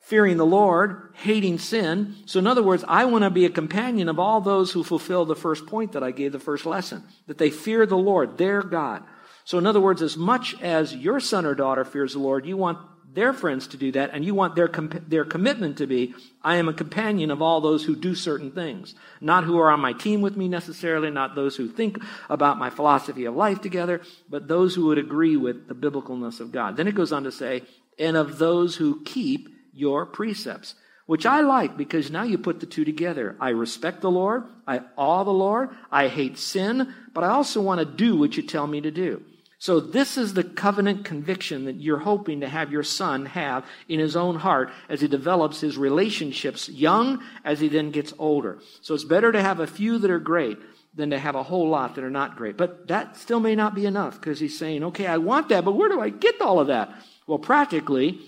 fearing 0.00 0.36
the 0.36 0.46
Lord, 0.46 1.12
hating 1.14 1.58
sin. 1.58 2.14
So, 2.26 2.38
in 2.38 2.46
other 2.46 2.62
words, 2.62 2.84
I 2.86 3.04
want 3.04 3.24
to 3.24 3.30
be 3.30 3.44
a 3.44 3.50
companion 3.50 4.08
of 4.08 4.18
all 4.18 4.40
those 4.40 4.72
who 4.72 4.84
fulfill 4.84 5.24
the 5.24 5.36
first 5.36 5.66
point 5.66 5.92
that 5.92 6.02
I 6.02 6.10
gave 6.10 6.32
the 6.32 6.38
first 6.38 6.64
lesson 6.64 7.04
that 7.26 7.38
they 7.38 7.50
fear 7.50 7.86
the 7.86 7.96
Lord, 7.96 8.38
their 8.38 8.62
God. 8.62 9.02
So, 9.44 9.58
in 9.58 9.66
other 9.66 9.80
words, 9.80 10.02
as 10.02 10.16
much 10.16 10.60
as 10.62 10.94
your 10.94 11.20
son 11.20 11.44
or 11.44 11.54
daughter 11.54 11.84
fears 11.84 12.14
the 12.14 12.18
Lord, 12.18 12.46
you 12.46 12.56
want 12.56 12.78
their 13.16 13.32
friends 13.32 13.66
to 13.68 13.76
do 13.78 13.90
that, 13.92 14.10
and 14.12 14.24
you 14.24 14.34
want 14.34 14.54
their, 14.54 14.68
their 15.08 15.24
commitment 15.24 15.78
to 15.78 15.86
be, 15.86 16.14
I 16.44 16.56
am 16.56 16.68
a 16.68 16.74
companion 16.74 17.30
of 17.30 17.40
all 17.40 17.60
those 17.60 17.82
who 17.82 17.96
do 17.96 18.14
certain 18.14 18.52
things. 18.52 18.94
Not 19.22 19.44
who 19.44 19.58
are 19.58 19.70
on 19.70 19.80
my 19.80 19.94
team 19.94 20.20
with 20.20 20.36
me 20.36 20.48
necessarily, 20.48 21.10
not 21.10 21.34
those 21.34 21.56
who 21.56 21.66
think 21.66 21.98
about 22.28 22.58
my 22.58 22.68
philosophy 22.68 23.24
of 23.24 23.34
life 23.34 23.62
together, 23.62 24.02
but 24.28 24.46
those 24.46 24.74
who 24.74 24.86
would 24.86 24.98
agree 24.98 25.36
with 25.36 25.66
the 25.66 25.74
biblicalness 25.74 26.40
of 26.40 26.52
God. 26.52 26.76
Then 26.76 26.86
it 26.86 26.94
goes 26.94 27.10
on 27.10 27.24
to 27.24 27.32
say, 27.32 27.62
and 27.98 28.16
of 28.18 28.38
those 28.38 28.76
who 28.76 29.02
keep 29.02 29.48
your 29.72 30.06
precepts. 30.06 30.74
Which 31.06 31.24
I 31.24 31.40
like 31.40 31.76
because 31.76 32.10
now 32.10 32.24
you 32.24 32.36
put 32.36 32.60
the 32.60 32.66
two 32.66 32.84
together. 32.84 33.36
I 33.40 33.50
respect 33.50 34.00
the 34.00 34.10
Lord, 34.10 34.44
I 34.66 34.80
awe 34.96 35.24
the 35.24 35.30
Lord, 35.30 35.70
I 35.90 36.08
hate 36.08 36.36
sin, 36.36 36.92
but 37.14 37.24
I 37.24 37.28
also 37.28 37.62
want 37.62 37.78
to 37.78 37.86
do 37.86 38.16
what 38.16 38.36
you 38.36 38.42
tell 38.42 38.66
me 38.66 38.80
to 38.80 38.90
do. 38.90 39.22
So, 39.58 39.80
this 39.80 40.18
is 40.18 40.34
the 40.34 40.44
covenant 40.44 41.06
conviction 41.06 41.64
that 41.64 41.76
you're 41.76 41.98
hoping 41.98 42.40
to 42.40 42.48
have 42.48 42.70
your 42.70 42.82
son 42.82 43.24
have 43.26 43.64
in 43.88 43.98
his 43.98 44.14
own 44.14 44.36
heart 44.36 44.70
as 44.88 45.00
he 45.00 45.08
develops 45.08 45.60
his 45.60 45.78
relationships 45.78 46.68
young 46.68 47.22
as 47.42 47.60
he 47.60 47.68
then 47.68 47.90
gets 47.90 48.12
older. 48.18 48.58
So, 48.82 48.94
it's 48.94 49.04
better 49.04 49.32
to 49.32 49.40
have 49.40 49.60
a 49.60 49.66
few 49.66 49.98
that 49.98 50.10
are 50.10 50.18
great 50.18 50.58
than 50.94 51.10
to 51.10 51.18
have 51.18 51.36
a 51.36 51.42
whole 51.42 51.68
lot 51.68 51.94
that 51.94 52.04
are 52.04 52.10
not 52.10 52.36
great. 52.36 52.56
But 52.56 52.88
that 52.88 53.16
still 53.16 53.40
may 53.40 53.54
not 53.54 53.74
be 53.74 53.86
enough 53.86 54.20
because 54.20 54.40
he's 54.40 54.58
saying, 54.58 54.84
okay, 54.84 55.06
I 55.06 55.18
want 55.18 55.48
that, 55.48 55.64
but 55.64 55.72
where 55.72 55.88
do 55.88 56.00
I 56.00 56.10
get 56.10 56.40
all 56.40 56.60
of 56.60 56.66
that? 56.66 56.90
Well, 57.26 57.38
practically, 57.38 58.20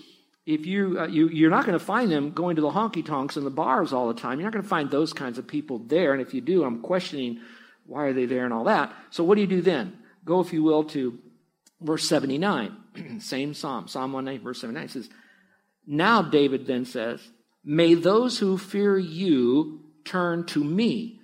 if 0.47 0.65
you, 0.65 0.99
uh, 0.99 1.07
you 1.07 1.29
you're 1.29 1.51
not 1.51 1.65
going 1.65 1.77
to 1.77 1.83
find 1.83 2.11
them 2.11 2.31
going 2.31 2.55
to 2.55 2.61
the 2.61 2.71
honky 2.71 3.05
tonks 3.05 3.37
and 3.37 3.45
the 3.45 3.51
bars 3.51 3.93
all 3.93 4.07
the 4.07 4.19
time. 4.19 4.39
You're 4.39 4.47
not 4.47 4.53
going 4.53 4.63
to 4.63 4.69
find 4.69 4.89
those 4.89 5.13
kinds 5.13 5.37
of 5.37 5.47
people 5.47 5.77
there. 5.77 6.11
And 6.13 6.23
if 6.23 6.33
you 6.33 6.41
do, 6.41 6.63
I'm 6.63 6.81
questioning 6.81 7.41
why 7.85 8.05
are 8.05 8.13
they 8.13 8.25
there 8.25 8.45
and 8.45 8.53
all 8.53 8.63
that. 8.63 8.93
So 9.11 9.23
what 9.23 9.35
do 9.35 9.41
you 9.41 9.47
do 9.47 9.61
then? 9.61 9.98
Go, 10.29 10.41
if 10.41 10.53
you 10.53 10.61
will, 10.61 10.83
to 10.83 11.17
verse 11.81 12.07
79. 12.07 12.77
Same 13.19 13.55
psalm, 13.55 13.87
Psalm 13.87 14.13
119, 14.13 14.43
verse 14.43 14.61
79 14.61 14.83
it 14.83 14.91
says, 14.91 15.09
Now 15.87 16.21
David 16.21 16.67
then 16.67 16.85
says, 16.85 17.19
May 17.65 17.95
those 17.95 18.37
who 18.37 18.59
fear 18.59 18.95
you 18.99 19.79
turn 20.05 20.45
to 20.45 20.63
me. 20.63 21.19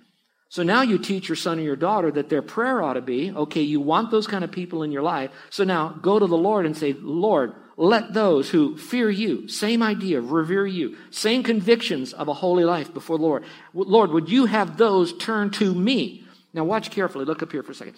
So 0.48 0.64
now 0.64 0.82
you 0.82 0.98
teach 0.98 1.28
your 1.28 1.36
son 1.36 1.60
or 1.60 1.62
your 1.62 1.76
daughter 1.76 2.10
that 2.10 2.30
their 2.30 2.42
prayer 2.42 2.82
ought 2.82 2.94
to 2.94 3.00
be, 3.00 3.30
okay, 3.30 3.62
you 3.62 3.80
want 3.80 4.10
those 4.10 4.26
kind 4.26 4.42
of 4.42 4.50
people 4.50 4.82
in 4.82 4.90
your 4.90 5.02
life. 5.02 5.30
So 5.50 5.62
now 5.62 5.90
go 6.02 6.18
to 6.18 6.26
the 6.26 6.36
Lord 6.36 6.66
and 6.66 6.76
say, 6.76 6.92
Lord, 6.92 7.54
let 7.76 8.12
those 8.12 8.50
who 8.50 8.76
fear 8.76 9.08
you, 9.08 9.46
same 9.46 9.84
idea, 9.84 10.20
revere 10.20 10.66
you, 10.66 10.96
same 11.10 11.44
convictions 11.44 12.12
of 12.12 12.26
a 12.26 12.34
holy 12.34 12.64
life 12.64 12.92
before 12.92 13.18
the 13.18 13.24
Lord. 13.24 13.44
Lord, 13.72 14.10
would 14.10 14.28
you 14.28 14.46
have 14.46 14.76
those 14.76 15.16
turn 15.16 15.50
to 15.52 15.72
me? 15.72 16.24
Now 16.52 16.64
watch 16.64 16.90
carefully. 16.90 17.24
Look 17.24 17.42
up 17.42 17.52
here 17.52 17.62
for 17.62 17.70
a 17.72 17.74
second. 17.76 17.94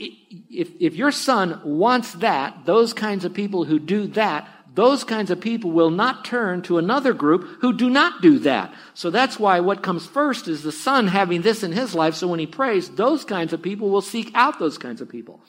If, 0.00 0.70
if 0.80 0.94
your 0.94 1.12
son 1.12 1.60
wants 1.62 2.12
that, 2.14 2.64
those 2.64 2.94
kinds 2.94 3.24
of 3.24 3.34
people 3.34 3.64
who 3.64 3.78
do 3.78 4.06
that, 4.08 4.48
those 4.72 5.04
kinds 5.04 5.30
of 5.30 5.40
people 5.40 5.72
will 5.72 5.90
not 5.90 6.24
turn 6.24 6.62
to 6.62 6.78
another 6.78 7.12
group 7.12 7.60
who 7.60 7.72
do 7.72 7.90
not 7.90 8.22
do 8.22 8.38
that. 8.40 8.72
So 8.94 9.10
that's 9.10 9.38
why 9.38 9.60
what 9.60 9.82
comes 9.82 10.06
first 10.06 10.48
is 10.48 10.62
the 10.62 10.72
son 10.72 11.08
having 11.08 11.42
this 11.42 11.62
in 11.62 11.72
his 11.72 11.94
life. 11.94 12.14
So 12.14 12.28
when 12.28 12.38
he 12.38 12.46
prays, 12.46 12.88
those 12.90 13.24
kinds 13.24 13.52
of 13.52 13.60
people 13.60 13.90
will 13.90 14.00
seek 14.00 14.30
out 14.34 14.58
those 14.58 14.78
kinds 14.78 15.00
of 15.00 15.08
people. 15.08 15.40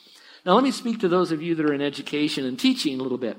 Now 0.45 0.55
let 0.55 0.63
me 0.63 0.71
speak 0.71 0.99
to 0.99 1.07
those 1.07 1.31
of 1.31 1.41
you 1.41 1.55
that 1.55 1.65
are 1.65 1.73
in 1.73 1.81
education 1.81 2.45
and 2.45 2.59
teaching 2.59 2.99
a 2.99 3.03
little 3.03 3.19
bit. 3.19 3.37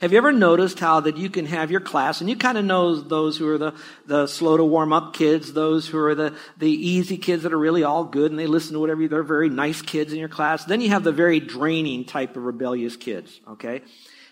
Have 0.00 0.12
you 0.12 0.18
ever 0.18 0.32
noticed 0.32 0.78
how 0.78 1.00
that 1.00 1.16
you 1.16 1.30
can 1.30 1.46
have 1.46 1.70
your 1.70 1.80
class, 1.80 2.20
and 2.20 2.30
you 2.30 2.36
kind 2.36 2.58
of 2.58 2.64
know 2.64 2.96
those 2.96 3.36
who 3.36 3.48
are 3.48 3.58
the, 3.58 3.74
the 4.06 4.26
slow 4.26 4.56
to 4.56 4.64
warm 4.64 4.92
up 4.92 5.14
kids, 5.14 5.52
those 5.52 5.86
who 5.86 5.98
are 5.98 6.14
the, 6.14 6.34
the 6.58 6.70
easy 6.70 7.16
kids 7.16 7.42
that 7.42 7.52
are 7.52 7.58
really 7.58 7.84
all 7.84 8.04
good 8.04 8.30
and 8.30 8.38
they 8.38 8.46
listen 8.46 8.72
to 8.74 8.80
whatever, 8.80 9.06
they're 9.08 9.22
very 9.22 9.48
nice 9.48 9.82
kids 9.82 10.12
in 10.12 10.18
your 10.18 10.28
class. 10.28 10.64
Then 10.64 10.80
you 10.80 10.90
have 10.90 11.04
the 11.04 11.12
very 11.12 11.40
draining 11.40 12.04
type 12.04 12.36
of 12.36 12.44
rebellious 12.44 12.96
kids, 12.96 13.40
okay? 13.48 13.82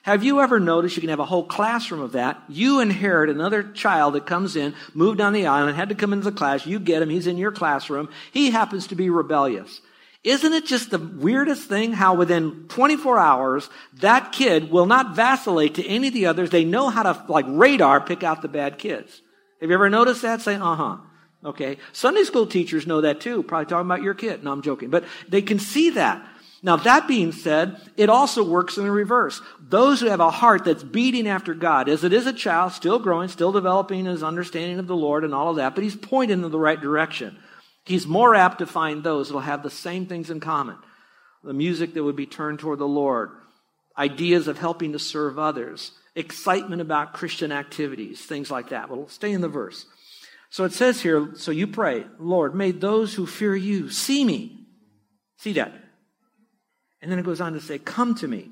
Have 0.03 0.25
you 0.25 0.41
ever 0.41 0.59
noticed 0.59 0.97
you 0.97 1.03
can 1.03 1.11
have 1.11 1.19
a 1.19 1.27
whole 1.27 1.45
classroom 1.45 2.01
of 2.01 2.13
that? 2.13 2.43
You 2.49 2.81
inherit 2.81 3.29
another 3.29 3.63
child 3.63 4.15
that 4.15 4.25
comes 4.25 4.57
in, 4.57 4.75
moved 4.95 5.19
down 5.19 5.35
the 5.35 5.47
island, 5.47 5.77
had 5.77 5.91
to 5.91 5.95
come 5.95 6.15
into 6.15 6.31
the 6.31 6.37
class. 6.37 6.65
You 6.65 6.81
get 6.81 7.03
him. 7.03 7.11
He's 7.11 7.27
in 7.27 7.37
your 7.37 7.53
classroom. 7.53 8.09
He 8.33 8.51
happens 8.51 8.87
to 8.87 8.95
be 8.95 9.11
rebellious. 9.11 9.83
Isn't 10.25 10.53
it 10.53 10.67
just 10.67 10.91
the 10.91 10.99
weirdest 10.99 11.69
thing 11.69 11.93
how 11.93 12.15
within 12.15 12.67
24 12.69 13.19
hours, 13.19 13.71
that 14.01 14.33
kid 14.33 14.71
will 14.71 14.87
not 14.87 15.15
vacillate 15.15 15.77
to 15.77 15.87
any 15.87 16.09
of 16.09 16.15
the 16.15 16.27
others. 16.27 16.51
They 16.51 16.65
know 16.65 16.89
how 16.89 17.05
to, 17.05 17.25
like 17.29 17.47
radar, 17.49 18.01
pick 18.01 18.23
out 18.23 18.43
the 18.43 18.49
bad 18.49 18.79
kids. 18.79 19.23
Have 19.61 19.71
you 19.71 19.75
ever 19.75 19.89
noticed 19.89 20.23
that? 20.23 20.41
Say, 20.41 20.57
uh 20.57 20.75
huh. 20.75 20.97
Okay. 21.45 21.79
Sunday 21.93 22.25
school 22.25 22.47
teachers 22.47 22.87
know 22.87 23.01
that 23.03 23.21
too. 23.21 23.43
Probably 23.45 23.67
talking 23.67 23.87
about 23.87 24.03
your 24.03 24.15
kid. 24.15 24.43
No, 24.43 24.53
I'm 24.53 24.63
joking. 24.63 24.91
But 24.91 25.05
they 25.29 25.43
can 25.43 25.61
see 25.61 25.91
that. 25.91 26.27
Now, 26.61 26.75
that 26.75 27.07
being 27.07 27.31
said, 27.31 27.81
it 27.97 28.11
also 28.11 28.43
works 28.43 28.79
in 28.79 28.85
the 28.85 28.91
reverse. 28.91 29.41
Those 29.61 30.01
who 30.01 30.09
have 30.09 30.19
a 30.19 30.31
heart 30.31 30.65
that's 30.65 30.83
beating 30.83 31.29
after 31.29 31.55
God, 31.55 31.89
as 31.89 32.03
it 32.03 32.13
is 32.13 32.27
a 32.27 32.33
child, 32.33 32.73
still 32.73 32.99
growing, 32.99 33.29
still 33.29 33.53
developing 33.53 34.07
his 34.07 34.25
understanding 34.25 34.81
of 34.81 34.89
the 34.89 34.97
Lord 34.97 35.23
and 35.23 35.33
all 35.33 35.51
of 35.51 35.57
that, 35.57 35.77
but 35.77 35.85
he's 35.85 35.95
pointing 35.95 36.43
in 36.43 36.51
the 36.51 36.59
right 36.59 36.81
direction. 36.81 37.39
He's 37.89 38.07
more 38.07 38.35
apt 38.35 38.59
to 38.59 38.67
find 38.67 39.03
those 39.03 39.29
that 39.29 39.35
will 39.35 39.41
have 39.41 39.63
the 39.63 39.71
same 39.71 40.05
things 40.05 40.29
in 40.29 40.41
common. 40.41 40.77
The 41.43 41.55
music 41.55 41.95
that 41.95 42.05
would 42.05 42.17
be 42.17 42.27
turned 42.27 42.59
toward 42.59 42.81
the 42.81 42.87
Lord, 42.87 43.31
ideas 43.97 44.47
of 44.47 44.59
helping 44.59 44.93
to 44.93 44.99
serve 44.99 45.39
others, 45.39 45.93
excitement 46.15 46.83
about 46.83 47.15
Christian 47.15 47.51
activities, 47.51 48.21
things 48.21 48.51
like 48.51 48.69
that. 48.69 48.91
Well, 48.91 49.09
stay 49.09 49.33
in 49.33 49.41
the 49.41 49.49
verse. 49.49 49.87
So 50.51 50.65
it 50.65 50.73
says 50.73 51.01
here, 51.01 51.31
so 51.37 51.51
you 51.51 51.67
pray, 51.67 52.05
Lord, 52.19 52.55
may 52.55 52.73
those 52.73 53.15
who 53.15 53.27
fear 53.27 53.57
you 53.57 53.89
see 53.89 54.23
me. 54.23 54.67
See 55.39 55.55
that. 55.55 55.73
And 57.01 57.11
then 57.11 57.19
it 57.19 57.25
goes 57.25 57.41
on 57.41 57.55
to 57.55 57.61
say, 57.61 57.79
Come 57.79 58.15
to 58.17 58.29
me. 58.29 58.51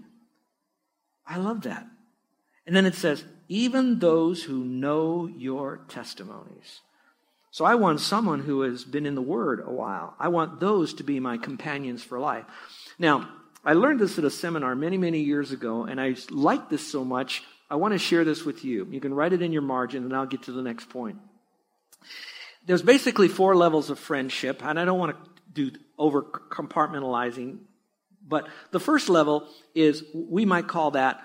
I 1.27 1.37
love 1.37 1.63
that. 1.63 1.87
And 2.67 2.75
then 2.75 2.87
it 2.87 2.95
says, 2.95 3.23
Even 3.49 3.99
those 3.99 4.43
who 4.45 4.65
know 4.65 5.27
your 5.27 5.81
testimonies. 5.89 6.81
So 7.57 7.65
I 7.65 7.77
want 7.77 8.01
someone 8.01 8.41
who 8.41 8.61
has 8.61 8.85
been 8.85 9.07
in 9.07 9.15
the 9.15 9.23
Word 9.23 9.63
a 9.65 9.73
while. 9.73 10.15
I 10.19 10.29
want 10.29 10.61
those 10.61 10.93
to 10.93 11.05
be 11.05 11.21
my 11.21 11.39
companions 11.39 12.05
for 12.05 12.19
life. 12.21 12.45
Now, 12.99 13.31
I 13.65 13.73
learned 13.73 13.99
this 13.99 14.19
at 14.19 14.27
a 14.27 14.31
seminar 14.31 14.75
many, 14.75 14.99
many 14.99 15.21
years 15.21 15.53
ago, 15.53 15.85
and 15.85 15.99
I 15.99 16.17
like 16.29 16.69
this 16.69 16.87
so 16.87 17.03
much, 17.03 17.43
I 17.71 17.77
want 17.77 17.93
to 17.93 17.99
share 17.99 18.27
this 18.27 18.45
with 18.45 18.63
you. 18.63 18.87
You 18.91 19.01
can 19.01 19.15
write 19.15 19.33
it 19.33 19.41
in 19.41 19.55
your 19.55 19.63
margin, 19.63 20.05
and 20.05 20.15
I'll 20.15 20.27
get 20.27 20.43
to 20.43 20.53
the 20.53 20.61
next 20.61 20.91
point. 20.91 21.17
There's 22.67 22.83
basically 22.83 23.29
four 23.29 23.57
levels 23.57 23.89
of 23.89 23.99
friendship, 23.99 24.63
and 24.63 24.79
I 24.79 24.85
don't 24.85 24.99
want 24.99 25.17
to 25.17 25.31
do 25.71 25.79
over 25.97 26.21
compartmentalizing 26.23 27.61
but 28.29 28.49
the 28.73 28.81
first 28.81 29.09
level 29.09 29.49
is, 29.75 30.05
we 30.13 30.45
might 30.45 30.67
call 30.67 30.91
that 30.91 31.23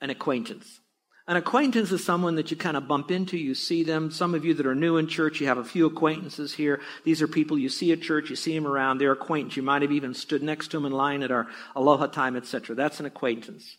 an 0.00 0.10
acquaintance. 0.10 0.80
An 1.28 1.36
acquaintance 1.36 1.90
is 1.90 2.04
someone 2.04 2.36
that 2.36 2.52
you 2.52 2.56
kind 2.56 2.76
of 2.76 2.86
bump 2.86 3.10
into, 3.10 3.36
you 3.36 3.56
see 3.56 3.82
them. 3.82 4.12
Some 4.12 4.32
of 4.32 4.44
you 4.44 4.54
that 4.54 4.66
are 4.66 4.76
new 4.76 4.96
in 4.96 5.08
church, 5.08 5.40
you 5.40 5.48
have 5.48 5.58
a 5.58 5.64
few 5.64 5.86
acquaintances 5.86 6.54
here. 6.54 6.80
These 7.02 7.20
are 7.20 7.26
people 7.26 7.58
you 7.58 7.68
see 7.68 7.90
at 7.90 8.00
church, 8.00 8.30
you 8.30 8.36
see 8.36 8.54
them 8.54 8.66
around, 8.66 8.98
they're 8.98 9.10
acquaintance. 9.10 9.56
You 9.56 9.64
might 9.64 9.82
have 9.82 9.90
even 9.90 10.14
stood 10.14 10.44
next 10.44 10.68
to 10.68 10.76
them 10.76 10.86
in 10.86 10.92
line 10.92 11.24
at 11.24 11.32
our 11.32 11.48
aloha 11.74 12.06
time, 12.06 12.36
etc. 12.36 12.76
That's 12.76 13.00
an 13.00 13.06
acquaintance. 13.06 13.76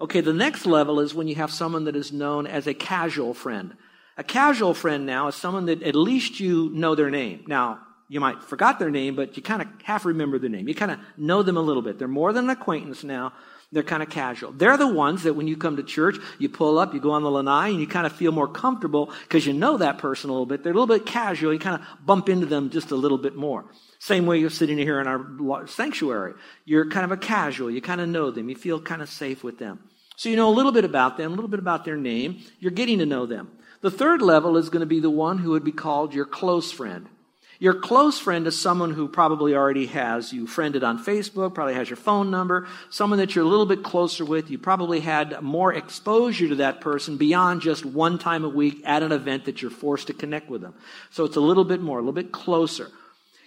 Okay, 0.00 0.20
the 0.20 0.32
next 0.32 0.66
level 0.66 1.00
is 1.00 1.14
when 1.14 1.26
you 1.26 1.34
have 1.34 1.50
someone 1.50 1.84
that 1.84 1.96
is 1.96 2.12
known 2.12 2.46
as 2.46 2.68
a 2.68 2.74
casual 2.74 3.34
friend. 3.34 3.74
A 4.16 4.22
casual 4.22 4.72
friend 4.72 5.04
now 5.04 5.26
is 5.26 5.34
someone 5.34 5.66
that 5.66 5.82
at 5.82 5.96
least 5.96 6.38
you 6.38 6.70
know 6.74 6.94
their 6.94 7.10
name. 7.10 7.42
Now, 7.48 7.80
you 8.08 8.20
might 8.20 8.44
forgot 8.44 8.78
their 8.78 8.90
name, 8.90 9.16
but 9.16 9.36
you 9.36 9.42
kind 9.42 9.62
of 9.62 9.68
half 9.82 10.04
remember 10.04 10.38
their 10.38 10.50
name. 10.50 10.68
You 10.68 10.74
kind 10.76 10.92
of 10.92 11.00
know 11.16 11.42
them 11.42 11.56
a 11.56 11.60
little 11.60 11.82
bit. 11.82 11.98
They're 11.98 12.06
more 12.06 12.32
than 12.32 12.44
an 12.44 12.50
acquaintance 12.50 13.02
now. 13.02 13.32
They're 13.74 13.82
kind 13.82 14.04
of 14.04 14.08
casual. 14.08 14.52
They're 14.52 14.76
the 14.76 14.86
ones 14.86 15.24
that 15.24 15.34
when 15.34 15.48
you 15.48 15.56
come 15.56 15.76
to 15.78 15.82
church, 15.82 16.16
you 16.38 16.48
pull 16.48 16.78
up, 16.78 16.94
you 16.94 17.00
go 17.00 17.10
on 17.10 17.24
the 17.24 17.30
lanai, 17.30 17.70
and 17.70 17.80
you 17.80 17.88
kind 17.88 18.06
of 18.06 18.12
feel 18.12 18.30
more 18.30 18.46
comfortable 18.46 19.12
because 19.22 19.44
you 19.44 19.52
know 19.52 19.76
that 19.78 19.98
person 19.98 20.30
a 20.30 20.32
little 20.32 20.46
bit. 20.46 20.62
They're 20.62 20.70
a 20.70 20.76
little 20.76 20.86
bit 20.86 21.04
casual. 21.04 21.52
You 21.52 21.58
kind 21.58 21.82
of 21.82 22.06
bump 22.06 22.28
into 22.28 22.46
them 22.46 22.70
just 22.70 22.92
a 22.92 22.94
little 22.94 23.18
bit 23.18 23.34
more. 23.34 23.64
Same 23.98 24.26
way 24.26 24.38
you're 24.38 24.48
sitting 24.48 24.78
here 24.78 25.00
in 25.00 25.08
our 25.08 25.66
sanctuary. 25.66 26.34
You're 26.64 26.88
kind 26.88 27.04
of 27.04 27.10
a 27.10 27.16
casual. 27.16 27.68
You 27.68 27.80
kind 27.80 28.00
of 28.00 28.08
know 28.08 28.30
them. 28.30 28.48
You 28.48 28.54
feel 28.54 28.80
kind 28.80 29.02
of 29.02 29.10
safe 29.10 29.42
with 29.42 29.58
them. 29.58 29.80
So 30.16 30.28
you 30.28 30.36
know 30.36 30.48
a 30.48 30.54
little 30.54 30.70
bit 30.70 30.84
about 30.84 31.16
them, 31.16 31.32
a 31.32 31.34
little 31.34 31.50
bit 31.50 31.58
about 31.58 31.84
their 31.84 31.96
name. 31.96 32.44
You're 32.60 32.70
getting 32.70 33.00
to 33.00 33.06
know 33.06 33.26
them. 33.26 33.50
The 33.80 33.90
third 33.90 34.22
level 34.22 34.56
is 34.56 34.70
going 34.70 34.80
to 34.80 34.86
be 34.86 35.00
the 35.00 35.10
one 35.10 35.38
who 35.38 35.50
would 35.50 35.64
be 35.64 35.72
called 35.72 36.14
your 36.14 36.26
close 36.26 36.70
friend. 36.70 37.08
Your 37.60 37.74
close 37.74 38.18
friend 38.18 38.46
is 38.46 38.60
someone 38.60 38.92
who 38.92 39.06
probably 39.06 39.54
already 39.54 39.86
has 39.86 40.32
you 40.32 40.46
friended 40.46 40.82
on 40.82 41.02
Facebook, 41.02 41.54
probably 41.54 41.74
has 41.74 41.88
your 41.88 41.96
phone 41.96 42.30
number, 42.30 42.66
someone 42.90 43.18
that 43.20 43.34
you're 43.34 43.44
a 43.44 43.48
little 43.48 43.66
bit 43.66 43.82
closer 43.82 44.24
with. 44.24 44.50
You 44.50 44.58
probably 44.58 45.00
had 45.00 45.40
more 45.40 45.72
exposure 45.72 46.48
to 46.48 46.56
that 46.56 46.80
person 46.80 47.16
beyond 47.16 47.62
just 47.62 47.84
one 47.84 48.18
time 48.18 48.44
a 48.44 48.48
week 48.48 48.82
at 48.84 49.02
an 49.02 49.12
event 49.12 49.44
that 49.44 49.62
you're 49.62 49.70
forced 49.70 50.08
to 50.08 50.14
connect 50.14 50.50
with 50.50 50.62
them. 50.62 50.74
So 51.10 51.24
it's 51.24 51.36
a 51.36 51.40
little 51.40 51.64
bit 51.64 51.80
more, 51.80 51.98
a 51.98 52.02
little 52.02 52.12
bit 52.12 52.32
closer. 52.32 52.90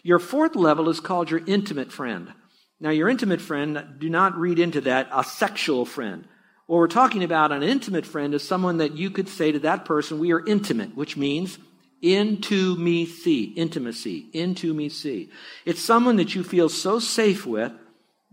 Your 0.04 0.20
fourth 0.20 0.56
level 0.56 0.88
is 0.90 1.02
called 1.02 1.30
your 1.30 1.42
intimate 1.46 1.92
friend. 1.92 2.32
Now, 2.80 2.92
your 2.92 3.10
intimate 3.10 3.42
friend, 3.42 3.96
do 3.98 4.10
not 4.10 4.38
read 4.38 4.60
into 4.60 4.82
that 4.82 5.10
a 5.12 5.24
sexual 5.24 5.86
friend. 5.86 6.26
What 6.68 6.78
we're 6.78 6.88
talking 6.88 7.24
about, 7.24 7.52
an 7.52 7.64
intimate 7.64 8.06
friend, 8.06 8.34
is 8.34 8.48
someone 8.48 8.78
that 8.78 8.96
you 8.96 9.10
could 9.10 9.28
say 9.28 9.52
to 9.52 9.60
that 9.60 9.86
person, 9.86 10.20
we 10.20 10.32
are 10.32 10.46
intimate, 10.46 10.96
which 10.96 11.18
means 11.18 11.58
into 12.02 12.76
me 12.76 13.06
see, 13.06 13.44
intimacy, 13.44 14.28
into 14.34 14.74
me 14.74 14.90
see. 14.90 15.30
It's 15.66 15.82
someone 15.82 16.18
that 16.18 16.36
you 16.36 16.44
feel 16.44 16.70
so 16.70 17.00
safe 17.00 17.46
with 17.46 17.72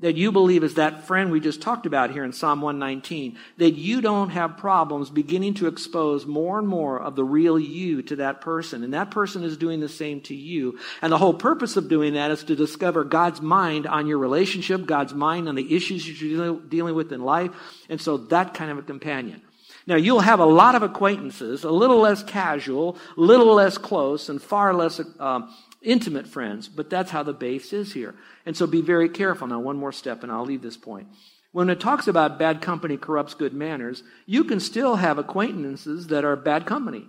that 0.00 0.16
you 0.16 0.32
believe 0.32 0.64
is 0.64 0.74
that 0.74 1.06
friend 1.06 1.30
we 1.30 1.38
just 1.38 1.62
talked 1.62 1.86
about 1.86 2.10
here 2.10 2.24
in 2.24 2.32
Psalm 2.32 2.60
119, 2.60 3.38
that 3.58 3.70
you 3.70 4.00
don't 4.00 4.30
have 4.30 4.56
problems 4.56 5.08
beginning 5.08 5.54
to 5.54 5.68
expose 5.68 6.26
more 6.26 6.58
and 6.58 6.66
more 6.66 7.00
of 7.00 7.14
the 7.14 7.22
real 7.22 7.58
you 7.58 8.02
to 8.02 8.16
that 8.16 8.40
person. 8.40 8.82
And 8.82 8.92
that 8.92 9.12
person 9.12 9.44
is 9.44 9.56
doing 9.56 9.78
the 9.78 9.88
same 9.88 10.20
to 10.22 10.34
you. 10.34 10.80
And 11.00 11.12
the 11.12 11.18
whole 11.18 11.32
purpose 11.32 11.76
of 11.76 11.88
doing 11.88 12.14
that 12.14 12.32
is 12.32 12.42
to 12.44 12.56
discover 12.56 13.04
God's 13.04 13.40
mind 13.40 13.86
on 13.86 14.08
your 14.08 14.18
relationship, 14.18 14.84
God's 14.84 15.14
mind 15.14 15.48
on 15.48 15.54
the 15.54 15.74
issues 15.74 16.20
you're 16.20 16.56
dealing 16.56 16.96
with 16.96 17.12
in 17.12 17.22
life. 17.22 17.52
And 17.88 18.00
so 18.00 18.16
that 18.16 18.52
kind 18.52 18.72
of 18.72 18.78
a 18.78 18.82
companion. 18.82 19.42
Now, 19.86 19.96
you'll 19.96 20.20
have 20.20 20.40
a 20.40 20.46
lot 20.46 20.74
of 20.74 20.82
acquaintances, 20.82 21.62
a 21.64 21.70
little 21.70 21.98
less 21.98 22.22
casual, 22.22 22.96
a 23.16 23.20
little 23.20 23.54
less 23.54 23.76
close, 23.76 24.28
and 24.28 24.40
far 24.40 24.72
less 24.72 25.00
uh, 25.20 25.42
intimate 25.82 26.26
friends, 26.26 26.68
but 26.68 26.88
that's 26.88 27.10
how 27.10 27.22
the 27.22 27.34
base 27.34 27.72
is 27.72 27.92
here. 27.92 28.14
And 28.46 28.56
so 28.56 28.66
be 28.66 28.80
very 28.80 29.10
careful. 29.10 29.46
Now, 29.46 29.60
one 29.60 29.76
more 29.76 29.92
step, 29.92 30.22
and 30.22 30.32
I'll 30.32 30.44
leave 30.44 30.62
this 30.62 30.78
point. 30.78 31.08
When 31.52 31.70
it 31.70 31.80
talks 31.80 32.08
about 32.08 32.38
bad 32.38 32.62
company 32.62 32.96
corrupts 32.96 33.34
good 33.34 33.52
manners, 33.52 34.02
you 34.26 34.44
can 34.44 34.58
still 34.58 34.96
have 34.96 35.18
acquaintances 35.18 36.08
that 36.08 36.24
are 36.24 36.34
bad 36.34 36.66
company. 36.66 37.06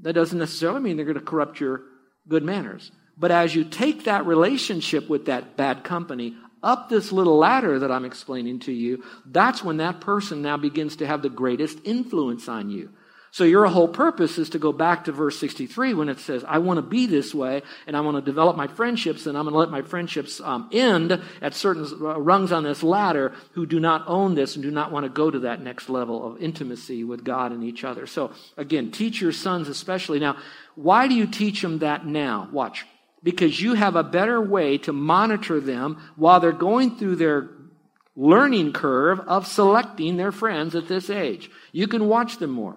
That 0.00 0.14
doesn't 0.14 0.38
necessarily 0.38 0.80
mean 0.80 0.96
they're 0.96 1.04
going 1.04 1.18
to 1.18 1.24
corrupt 1.24 1.60
your 1.60 1.82
good 2.26 2.42
manners. 2.42 2.90
But 3.16 3.30
as 3.30 3.54
you 3.54 3.64
take 3.64 4.04
that 4.04 4.26
relationship 4.26 5.08
with 5.08 5.26
that 5.26 5.56
bad 5.56 5.84
company 5.84 6.36
up 6.62 6.88
this 6.88 7.12
little 7.12 7.38
ladder 7.38 7.78
that 7.78 7.90
I'm 7.90 8.04
explaining 8.04 8.60
to 8.60 8.72
you, 8.72 9.04
that's 9.26 9.62
when 9.62 9.78
that 9.78 10.00
person 10.00 10.42
now 10.42 10.56
begins 10.56 10.96
to 10.96 11.06
have 11.06 11.22
the 11.22 11.30
greatest 11.30 11.78
influence 11.84 12.48
on 12.48 12.70
you. 12.70 12.90
So 13.30 13.44
your 13.44 13.66
whole 13.66 13.88
purpose 13.88 14.38
is 14.38 14.50
to 14.50 14.58
go 14.58 14.72
back 14.72 15.04
to 15.04 15.12
verse 15.12 15.38
63 15.38 15.94
when 15.94 16.08
it 16.08 16.18
says, 16.18 16.44
I 16.44 16.58
want 16.58 16.78
to 16.78 16.82
be 16.82 17.06
this 17.06 17.34
way 17.34 17.62
and 17.86 17.96
I 17.96 18.00
want 18.00 18.16
to 18.16 18.22
develop 18.22 18.56
my 18.56 18.66
friendships 18.68 19.26
and 19.26 19.36
I'm 19.36 19.44
going 19.44 19.52
to 19.52 19.58
let 19.58 19.70
my 19.70 19.82
friendships 19.82 20.40
um, 20.40 20.68
end 20.72 21.20
at 21.42 21.54
certain 21.54 21.84
uh, 21.84 22.18
rungs 22.18 22.52
on 22.52 22.64
this 22.64 22.82
ladder 22.82 23.34
who 23.52 23.66
do 23.66 23.80
not 23.80 24.04
own 24.06 24.34
this 24.34 24.56
and 24.56 24.62
do 24.62 24.70
not 24.70 24.92
want 24.92 25.04
to 25.04 25.10
go 25.10 25.30
to 25.30 25.40
that 25.40 25.60
next 25.62 25.88
level 25.90 26.26
of 26.26 26.42
intimacy 26.42 27.04
with 27.04 27.22
God 27.22 27.52
and 27.52 27.62
each 27.62 27.84
other. 27.84 28.06
So 28.06 28.32
again, 28.56 28.90
teach 28.90 29.20
your 29.20 29.32
sons 29.32 29.68
especially. 29.68 30.18
Now, 30.18 30.38
why 30.74 31.06
do 31.06 31.14
you 31.14 31.26
teach 31.26 31.60
them 31.60 31.80
that 31.80 32.06
now? 32.06 32.48
Watch. 32.50 32.86
Because 33.22 33.60
you 33.60 33.74
have 33.74 33.96
a 33.96 34.04
better 34.04 34.40
way 34.40 34.78
to 34.78 34.92
monitor 34.92 35.60
them 35.60 36.00
while 36.16 36.40
they're 36.40 36.52
going 36.52 36.96
through 36.96 37.16
their 37.16 37.50
learning 38.14 38.72
curve 38.72 39.20
of 39.20 39.46
selecting 39.46 40.16
their 40.16 40.32
friends 40.32 40.74
at 40.74 40.88
this 40.88 41.08
age. 41.10 41.50
You 41.72 41.86
can 41.86 42.08
watch 42.08 42.38
them 42.38 42.50
more. 42.50 42.76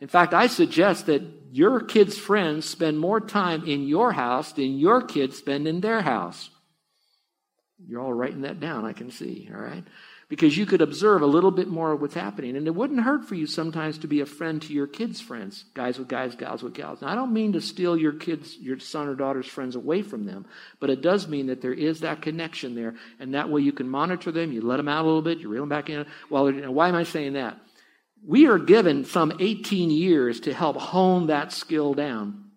In 0.00 0.08
fact, 0.08 0.32
I 0.32 0.46
suggest 0.46 1.06
that 1.06 1.22
your 1.50 1.80
kids' 1.80 2.16
friends 2.16 2.68
spend 2.68 2.98
more 2.98 3.20
time 3.20 3.64
in 3.66 3.88
your 3.88 4.12
house 4.12 4.52
than 4.52 4.78
your 4.78 5.02
kids 5.02 5.36
spend 5.36 5.66
in 5.66 5.80
their 5.80 6.02
house. 6.02 6.50
You're 7.86 8.00
all 8.00 8.12
writing 8.12 8.42
that 8.42 8.60
down, 8.60 8.84
I 8.84 8.92
can 8.92 9.10
see, 9.10 9.48
all 9.52 9.60
right? 9.60 9.84
Because 10.28 10.58
you 10.58 10.66
could 10.66 10.82
observe 10.82 11.22
a 11.22 11.26
little 11.26 11.50
bit 11.50 11.68
more 11.68 11.92
of 11.92 12.02
what's 12.02 12.14
happening. 12.14 12.56
And 12.56 12.66
it 12.66 12.74
wouldn't 12.74 13.00
hurt 13.00 13.24
for 13.24 13.34
you 13.34 13.46
sometimes 13.46 13.96
to 13.98 14.06
be 14.06 14.20
a 14.20 14.26
friend 14.26 14.60
to 14.60 14.74
your 14.74 14.86
kids' 14.86 15.22
friends, 15.22 15.64
guys 15.72 15.98
with 15.98 16.08
guys, 16.08 16.34
gals 16.34 16.62
with 16.62 16.74
gals. 16.74 17.00
Now, 17.00 17.08
I 17.08 17.14
don't 17.14 17.32
mean 17.32 17.54
to 17.54 17.62
steal 17.62 17.96
your 17.96 18.12
kids, 18.12 18.56
your 18.58 18.78
son 18.78 19.08
or 19.08 19.14
daughter's 19.14 19.46
friends 19.46 19.74
away 19.74 20.02
from 20.02 20.26
them, 20.26 20.44
but 20.80 20.90
it 20.90 21.00
does 21.00 21.28
mean 21.28 21.46
that 21.46 21.62
there 21.62 21.72
is 21.72 22.00
that 22.00 22.20
connection 22.20 22.74
there. 22.74 22.94
And 23.18 23.32
that 23.34 23.48
way 23.48 23.62
you 23.62 23.72
can 23.72 23.88
monitor 23.88 24.30
them, 24.30 24.52
you 24.52 24.60
let 24.60 24.76
them 24.76 24.88
out 24.88 25.04
a 25.04 25.08
little 25.08 25.22
bit, 25.22 25.38
you 25.38 25.48
reel 25.48 25.62
them 25.62 25.70
back 25.70 25.88
in. 25.88 26.04
Well, 26.28 26.52
why 26.52 26.88
am 26.88 26.94
I 26.94 27.04
saying 27.04 27.32
that? 27.32 27.58
we 28.26 28.46
are 28.46 28.58
given 28.58 29.04
some 29.04 29.32
18 29.38 29.90
years 29.90 30.40
to 30.40 30.54
help 30.54 30.76
hone 30.76 31.28
that 31.28 31.52
skill 31.52 31.94
down. 31.94 32.47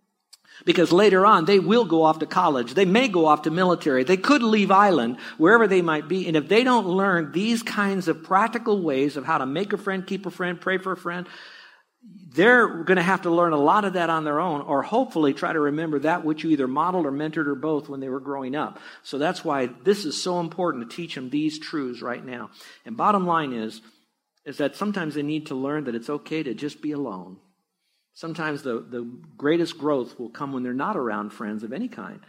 Because 0.66 0.92
later 0.92 1.26
on, 1.26 1.46
they 1.46 1.60
will 1.60 1.86
go 1.86 2.04
off 2.04 2.20
to 2.20 2.26
college. 2.26 2.74
They 2.74 2.86
may 2.86 3.08
go 3.08 3.26
off 3.26 3.44
to 3.44 3.52
military. 3.52 4.04
They 4.04 4.18
could 4.18 4.44
leave 4.44 4.72
island, 4.72 5.18
wherever 5.38 5.68
they 5.68 5.82
might 5.82 6.08
be. 6.08 6.28
And 6.28 6.38
if 6.38 6.48
they 6.48 6.64
don't 6.64 6.88
learn 6.88 7.32
these 7.32 7.64
kinds 7.64 8.08
of 8.08 8.24
practical 8.24 8.82
ways 8.82 9.18
of 9.18 9.26
how 9.26 9.40
to 9.40 9.46
make 9.46 9.74
a 9.74 9.78
friend, 9.78 10.06
keep 10.06 10.26
a 10.26 10.32
friend, 10.32 10.62
pray 10.62 10.78
for 10.78 10.92
a 10.92 10.98
friend, 10.98 11.28
they're 12.34 12.84
going 12.84 12.98
to 12.98 13.04
have 13.04 13.24
to 13.24 13.30
learn 13.30 13.54
a 13.54 13.58
lot 13.58 13.86
of 13.86 13.94
that 13.94 14.10
on 14.10 14.24
their 14.24 14.40
own, 14.40 14.62
or 14.62 14.82
hopefully 14.82 15.34
try 15.34 15.52
to 15.54 15.60
remember 15.60 16.00
that 16.00 16.24
which 16.24 16.44
you 16.44 16.50
either 16.52 16.68
modeled 16.68 17.06
or 17.06 17.12
mentored 17.12 17.48
or 17.48 17.56
both 17.56 17.90
when 17.90 18.00
they 18.00 18.10
were 18.10 18.20
growing 18.20 18.56
up. 18.56 18.80
So 19.04 19.18
that's 19.18 19.44
why 19.44 19.68
this 19.84 20.06
is 20.06 20.22
so 20.22 20.40
important 20.40 20.90
to 20.90 20.96
teach 20.96 21.16
them 21.16 21.30
these 21.30 21.60
truths 21.60 22.02
right 22.02 22.26
now. 22.26 22.50
And 22.86 22.98
bottom 22.98 23.28
line 23.28 23.54
is, 23.54 23.82
is 24.46 24.58
that 24.58 24.76
sometimes 24.76 25.14
they 25.14 25.24
need 25.24 25.48
to 25.48 25.56
learn 25.56 25.84
that 25.84 25.96
it's 25.96 26.10
okay 26.10 26.42
to 26.42 26.54
just 26.54 26.82
be 26.82 26.94
alone. 26.94 27.38
Sometimes 28.14 28.62
the, 28.64 28.80
the 28.80 29.10
greatest 29.38 29.78
growth 29.78 30.20
will 30.20 30.30
come 30.30 30.54
when 30.54 30.64
they're 30.64 30.74
not 30.74 30.98
around 30.98 31.32
friends 31.32 31.64
of 31.64 31.74
any 31.74 31.88
kind, 31.88 32.20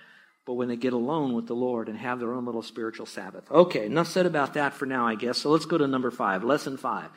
but 0.46 0.54
when 0.54 0.68
they 0.68 0.76
get 0.76 0.92
alone 0.92 1.34
with 1.34 1.46
the 1.46 1.54
Lord 1.54 1.88
and 1.88 1.98
have 1.98 2.18
their 2.18 2.32
own 2.32 2.46
little 2.46 2.62
spiritual 2.62 3.06
Sabbath. 3.06 3.50
Okay, 3.50 3.86
enough 3.86 4.08
said 4.08 4.26
about 4.26 4.54
that 4.54 4.74
for 4.74 4.86
now, 4.86 5.06
I 5.06 5.14
guess. 5.14 5.38
So 5.38 5.50
let's 5.50 5.66
go 5.66 5.78
to 5.78 5.86
number 5.86 6.10
five, 6.10 6.44
lesson 6.44 6.76
five. 6.76 7.10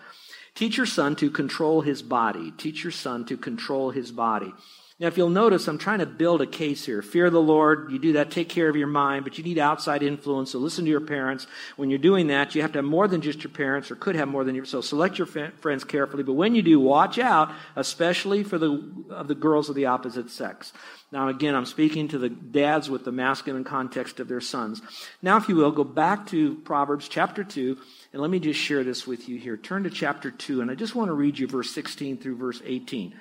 Teach 0.56 0.78
your 0.78 0.86
son 0.86 1.16
to 1.18 1.30
control 1.30 1.82
his 1.82 2.02
body. 2.02 2.52
Teach 2.52 2.84
your 2.84 2.92
son 2.92 3.26
to 3.26 3.38
control 3.38 3.92
his 3.92 4.12
body. 4.12 4.54
Now, 4.98 5.08
if 5.08 5.18
you'll 5.18 5.28
notice, 5.28 5.68
I'm 5.68 5.78
trying 5.78 6.00
to 6.00 6.06
build 6.06 6.42
a 6.42 6.48
case 6.48 6.86
here. 6.86 7.02
Fear 7.02 7.30
the 7.30 7.42
Lord, 7.42 7.92
you 7.92 8.00
do 8.00 8.14
that, 8.14 8.32
take 8.32 8.48
care 8.48 8.70
of 8.70 8.78
your 8.78 8.88
mind, 8.88 9.26
but 9.26 9.38
you 9.38 9.44
need 9.44 9.58
outside 9.58 10.02
influence, 10.02 10.52
so 10.52 10.60
listen 10.60 10.86
to 10.86 10.92
your 10.92 11.02
parents. 11.02 11.48
When 11.76 11.90
you're 11.90 12.00
doing 12.00 12.28
that, 12.28 12.56
you 12.56 12.62
have 12.62 12.72
to 12.72 12.78
have 12.78 12.86
more 12.86 13.06
than 13.10 13.20
just 13.20 13.44
your 13.44 13.52
parents, 13.52 13.92
or 13.92 13.98
could 13.98 14.16
have 14.16 14.30
more 14.30 14.46
than 14.46 14.56
your, 14.56 14.64
so 14.64 14.80
select 14.80 15.18
your 15.18 15.28
friends 15.28 15.84
carefully, 15.84 16.24
but 16.24 16.36
when 16.36 16.56
you 16.56 16.62
do, 16.62 16.80
watch 16.80 17.20
out, 17.20 17.52
especially 17.76 18.44
for 18.44 18.58
the, 18.58 18.90
of 19.10 19.28
the 19.28 19.36
girls 19.36 19.68
of 19.68 19.76
the 19.76 19.88
opposite 19.88 20.30
sex. 20.30 20.72
Now, 21.12 21.28
again, 21.28 21.56
I'm 21.56 21.66
speaking 21.66 22.08
to 22.10 22.18
the 22.18 22.30
dads 22.30 22.90
with 22.90 23.04
the 23.04 23.12
masculine 23.12 23.66
context 23.66 24.22
of 24.22 24.30
their 24.30 24.40
sons. 24.40 24.82
Now, 25.22 25.36
if 25.36 25.50
you 25.50 25.58
will, 25.58 25.72
go 25.72 25.84
back 25.84 26.28
to 26.28 26.56
Proverbs 26.60 27.10
chapter 27.10 27.44
2, 27.44 27.78
and 28.14 28.22
let 28.22 28.32
me 28.32 28.40
just 28.40 28.62
share 28.62 28.86
this 28.86 29.06
with 29.06 29.28
you 29.28 29.40
here. 29.40 29.58
Turn 29.58 29.84
to 29.84 29.90
chapter 29.90 30.32
2, 30.32 30.62
and 30.62 30.72
I 30.72 30.76
just 30.76 30.96
want 30.96 31.10
to 31.10 31.14
read 31.14 31.38
you 31.38 31.48
verse 31.48 31.72
16 31.72 32.20
through 32.20 32.38
verse 32.38 32.62
18. 32.64 33.14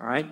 All 0.00 0.06
right? 0.06 0.30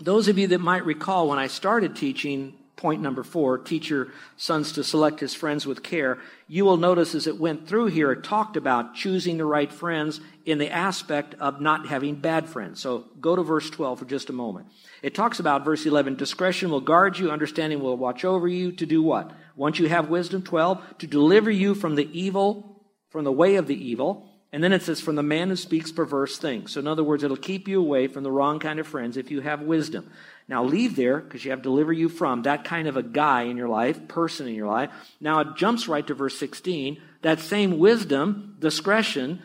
Those 0.00 0.28
of 0.28 0.38
you 0.38 0.46
that 0.48 0.60
might 0.60 0.84
recall 0.84 1.28
when 1.28 1.40
I 1.40 1.48
started 1.48 1.96
teaching, 1.96 2.54
point 2.76 3.02
number 3.02 3.24
four, 3.24 3.58
teach 3.58 3.90
your 3.90 4.08
sons 4.36 4.70
to 4.72 4.84
select 4.84 5.18
his 5.18 5.34
friends 5.34 5.66
with 5.66 5.82
care, 5.82 6.18
you 6.46 6.64
will 6.64 6.76
notice 6.76 7.16
as 7.16 7.26
it 7.26 7.40
went 7.40 7.66
through 7.66 7.86
here, 7.86 8.12
it 8.12 8.22
talked 8.22 8.56
about 8.56 8.94
choosing 8.94 9.38
the 9.38 9.44
right 9.44 9.72
friends 9.72 10.20
in 10.46 10.58
the 10.58 10.70
aspect 10.70 11.34
of 11.40 11.60
not 11.60 11.88
having 11.88 12.14
bad 12.14 12.48
friends. 12.48 12.80
So 12.80 13.06
go 13.20 13.34
to 13.34 13.42
verse 13.42 13.68
12 13.70 13.98
for 13.98 14.04
just 14.04 14.30
a 14.30 14.32
moment. 14.32 14.68
It 15.02 15.16
talks 15.16 15.40
about 15.40 15.64
verse 15.64 15.84
11, 15.84 16.14
discretion 16.14 16.70
will 16.70 16.80
guard 16.80 17.18
you, 17.18 17.32
understanding 17.32 17.80
will 17.80 17.96
watch 17.96 18.24
over 18.24 18.46
you 18.46 18.70
to 18.72 18.86
do 18.86 19.02
what? 19.02 19.32
Once 19.56 19.80
you 19.80 19.88
have 19.88 20.08
wisdom, 20.08 20.42
12, 20.42 20.98
to 20.98 21.08
deliver 21.08 21.50
you 21.50 21.74
from 21.74 21.96
the 21.96 22.08
evil, 22.16 22.84
from 23.10 23.24
the 23.24 23.32
way 23.32 23.56
of 23.56 23.66
the 23.66 23.88
evil, 23.88 24.27
and 24.50 24.64
then 24.64 24.72
it 24.72 24.82
says, 24.82 25.00
from 25.00 25.16
the 25.16 25.22
man 25.22 25.50
who 25.50 25.56
speaks 25.56 25.92
perverse 25.92 26.38
things. 26.38 26.72
So, 26.72 26.80
in 26.80 26.86
other 26.86 27.04
words, 27.04 27.22
it'll 27.22 27.36
keep 27.36 27.68
you 27.68 27.80
away 27.80 28.06
from 28.06 28.22
the 28.22 28.30
wrong 28.30 28.58
kind 28.58 28.80
of 28.80 28.86
friends 28.86 29.18
if 29.18 29.30
you 29.30 29.42
have 29.42 29.60
wisdom. 29.60 30.10
Now, 30.48 30.64
leave 30.64 30.96
there 30.96 31.18
because 31.18 31.44
you 31.44 31.50
have 31.50 31.60
deliver 31.60 31.92
you 31.92 32.08
from 32.08 32.42
that 32.42 32.64
kind 32.64 32.88
of 32.88 32.96
a 32.96 33.02
guy 33.02 33.42
in 33.42 33.58
your 33.58 33.68
life, 33.68 34.08
person 34.08 34.48
in 34.48 34.54
your 34.54 34.66
life. 34.66 34.90
Now, 35.20 35.40
it 35.40 35.56
jumps 35.56 35.86
right 35.86 36.06
to 36.06 36.14
verse 36.14 36.38
16. 36.38 36.98
That 37.20 37.40
same 37.40 37.78
wisdom, 37.78 38.56
discretion, 38.58 39.42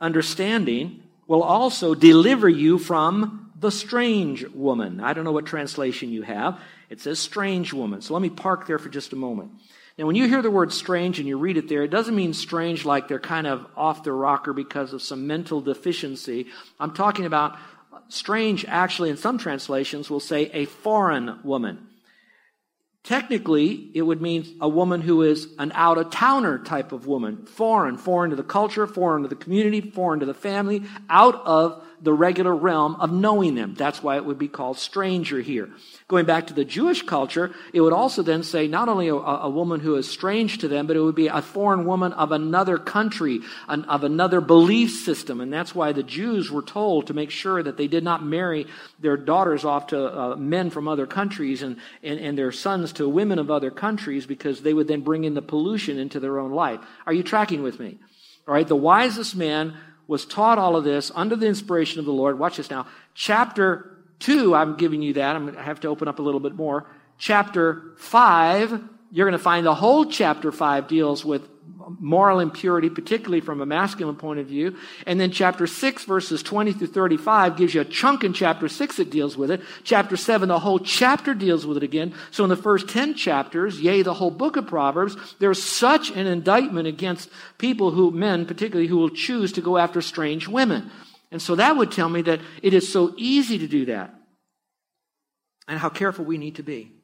understanding 0.00 1.02
will 1.26 1.42
also 1.42 1.94
deliver 1.94 2.48
you 2.48 2.78
from 2.78 3.52
the 3.60 3.70
strange 3.70 4.46
woman. 4.48 5.00
I 5.00 5.12
don't 5.12 5.24
know 5.24 5.32
what 5.32 5.44
translation 5.44 6.10
you 6.10 6.22
have. 6.22 6.58
It 6.88 7.02
says 7.02 7.18
strange 7.18 7.74
woman. 7.74 8.00
So, 8.00 8.14
let 8.14 8.22
me 8.22 8.30
park 8.30 8.66
there 8.66 8.78
for 8.78 8.88
just 8.88 9.12
a 9.12 9.16
moment. 9.16 9.50
Now, 9.98 10.06
when 10.06 10.14
you 10.14 10.28
hear 10.28 10.42
the 10.42 10.50
word 10.50 10.72
strange 10.72 11.18
and 11.18 11.26
you 11.26 11.36
read 11.36 11.56
it 11.56 11.68
there, 11.68 11.82
it 11.82 11.90
doesn't 11.90 12.14
mean 12.14 12.32
strange 12.32 12.84
like 12.84 13.08
they're 13.08 13.18
kind 13.18 13.48
of 13.48 13.66
off 13.76 14.04
the 14.04 14.12
rocker 14.12 14.52
because 14.52 14.92
of 14.92 15.02
some 15.02 15.26
mental 15.26 15.60
deficiency. 15.60 16.46
I'm 16.78 16.94
talking 16.94 17.26
about 17.26 17.58
strange, 18.08 18.64
actually, 18.68 19.10
in 19.10 19.16
some 19.16 19.38
translations, 19.38 20.08
will 20.08 20.20
say 20.20 20.50
a 20.52 20.66
foreign 20.66 21.40
woman. 21.42 21.88
Technically, 23.02 23.90
it 23.92 24.02
would 24.02 24.22
mean 24.22 24.58
a 24.60 24.68
woman 24.68 25.00
who 25.00 25.22
is 25.22 25.48
an 25.58 25.72
out 25.74 25.98
of 25.98 26.10
towner 26.10 26.58
type 26.58 26.92
of 26.92 27.08
woman. 27.08 27.46
Foreign, 27.46 27.96
foreign 27.96 28.30
to 28.30 28.36
the 28.36 28.44
culture, 28.44 28.86
foreign 28.86 29.22
to 29.22 29.28
the 29.28 29.34
community, 29.34 29.80
foreign 29.80 30.20
to 30.20 30.26
the 30.26 30.34
family, 30.34 30.84
out 31.10 31.34
of 31.44 31.82
the 32.00 32.12
regular 32.12 32.54
realm 32.54 32.96
of 32.96 33.12
knowing 33.12 33.54
them. 33.54 33.74
That's 33.74 34.02
why 34.02 34.16
it 34.16 34.24
would 34.24 34.38
be 34.38 34.48
called 34.48 34.78
stranger 34.78 35.40
here. 35.40 35.68
Going 36.06 36.26
back 36.26 36.46
to 36.46 36.54
the 36.54 36.64
Jewish 36.64 37.02
culture, 37.02 37.54
it 37.72 37.80
would 37.80 37.92
also 37.92 38.22
then 38.22 38.42
say 38.42 38.66
not 38.66 38.88
only 38.88 39.08
a, 39.08 39.14
a 39.14 39.50
woman 39.50 39.80
who 39.80 39.96
is 39.96 40.08
strange 40.08 40.58
to 40.58 40.68
them, 40.68 40.86
but 40.86 40.96
it 40.96 41.00
would 41.00 41.14
be 41.14 41.26
a 41.26 41.42
foreign 41.42 41.84
woman 41.84 42.12
of 42.12 42.32
another 42.32 42.78
country, 42.78 43.40
an, 43.68 43.84
of 43.84 44.04
another 44.04 44.40
belief 44.40 44.90
system. 44.90 45.40
And 45.40 45.52
that's 45.52 45.74
why 45.74 45.92
the 45.92 46.02
Jews 46.02 46.50
were 46.50 46.62
told 46.62 47.08
to 47.08 47.14
make 47.14 47.30
sure 47.30 47.62
that 47.62 47.76
they 47.76 47.88
did 47.88 48.04
not 48.04 48.24
marry 48.24 48.66
their 49.00 49.16
daughters 49.16 49.64
off 49.64 49.88
to 49.88 50.18
uh, 50.18 50.36
men 50.36 50.70
from 50.70 50.88
other 50.88 51.06
countries 51.06 51.62
and, 51.62 51.76
and, 52.02 52.18
and 52.20 52.38
their 52.38 52.52
sons 52.52 52.92
to 52.94 53.08
women 53.08 53.38
of 53.38 53.50
other 53.50 53.70
countries 53.70 54.24
because 54.24 54.62
they 54.62 54.74
would 54.74 54.88
then 54.88 55.02
bring 55.02 55.24
in 55.24 55.34
the 55.34 55.42
pollution 55.42 55.98
into 55.98 56.20
their 56.20 56.38
own 56.38 56.52
life. 56.52 56.80
Are 57.06 57.12
you 57.12 57.22
tracking 57.22 57.62
with 57.62 57.78
me? 57.78 57.98
All 58.46 58.54
right, 58.54 58.66
the 58.66 58.74
wisest 58.74 59.36
man 59.36 59.76
was 60.08 60.24
taught 60.24 60.58
all 60.58 60.74
of 60.74 60.82
this 60.82 61.12
under 61.14 61.36
the 61.36 61.46
inspiration 61.46 62.00
of 62.00 62.06
the 62.06 62.12
Lord. 62.12 62.38
Watch 62.38 62.56
this 62.56 62.70
now. 62.70 62.86
Chapter 63.14 63.96
2, 64.18 64.54
I'm 64.54 64.76
giving 64.76 65.02
you 65.02 65.12
that. 65.12 65.36
I'm 65.36 65.44
going 65.44 65.54
to 65.54 65.62
have 65.62 65.80
to 65.80 65.88
open 65.88 66.08
up 66.08 66.18
a 66.18 66.22
little 66.22 66.40
bit 66.40 66.54
more. 66.54 66.86
Chapter 67.18 67.92
5, 67.98 68.82
you're 69.12 69.26
going 69.26 69.38
to 69.38 69.42
find 69.42 69.64
the 69.64 69.74
whole 69.74 70.06
chapter 70.06 70.50
5 70.50 70.88
deals 70.88 71.24
with 71.24 71.48
moral 71.98 72.40
impurity, 72.40 72.90
particularly 72.90 73.40
from 73.40 73.60
a 73.60 73.66
masculine 73.66 74.16
point 74.16 74.40
of 74.40 74.46
view. 74.46 74.76
And 75.06 75.20
then 75.20 75.30
chapter 75.30 75.66
6, 75.66 76.04
verses 76.04 76.42
20 76.42 76.72
through 76.72 76.88
35, 76.88 77.56
gives 77.56 77.74
you 77.74 77.80
a 77.80 77.84
chunk 77.84 78.24
in 78.24 78.32
chapter 78.32 78.68
6 78.68 78.96
that 78.96 79.10
deals 79.10 79.36
with 79.36 79.50
it. 79.50 79.62
Chapter 79.84 80.16
7, 80.16 80.48
the 80.48 80.58
whole 80.58 80.78
chapter 80.78 81.34
deals 81.34 81.66
with 81.66 81.76
it 81.76 81.82
again. 81.82 82.14
So 82.30 82.44
in 82.44 82.50
the 82.50 82.56
first 82.56 82.88
10 82.88 83.14
chapters, 83.14 83.80
yea, 83.80 84.02
the 84.02 84.14
whole 84.14 84.30
book 84.30 84.56
of 84.56 84.66
Proverbs, 84.66 85.16
there's 85.38 85.62
such 85.62 86.10
an 86.10 86.26
indictment 86.26 86.88
against 86.88 87.30
people 87.58 87.90
who, 87.90 88.10
men 88.10 88.46
particularly, 88.46 88.88
who 88.88 88.98
will 88.98 89.10
choose 89.10 89.52
to 89.52 89.60
go 89.60 89.78
after 89.78 90.02
strange 90.02 90.48
women. 90.48 90.90
And 91.30 91.42
so 91.42 91.54
that 91.56 91.76
would 91.76 91.92
tell 91.92 92.08
me 92.08 92.22
that 92.22 92.40
it 92.62 92.74
is 92.74 92.92
so 92.92 93.14
easy 93.16 93.58
to 93.58 93.68
do 93.68 93.86
that. 93.86 94.14
And 95.66 95.78
how 95.78 95.90
careful 95.90 96.24
we 96.24 96.38
need 96.38 96.56
to 96.56 96.62
be. 96.62 96.97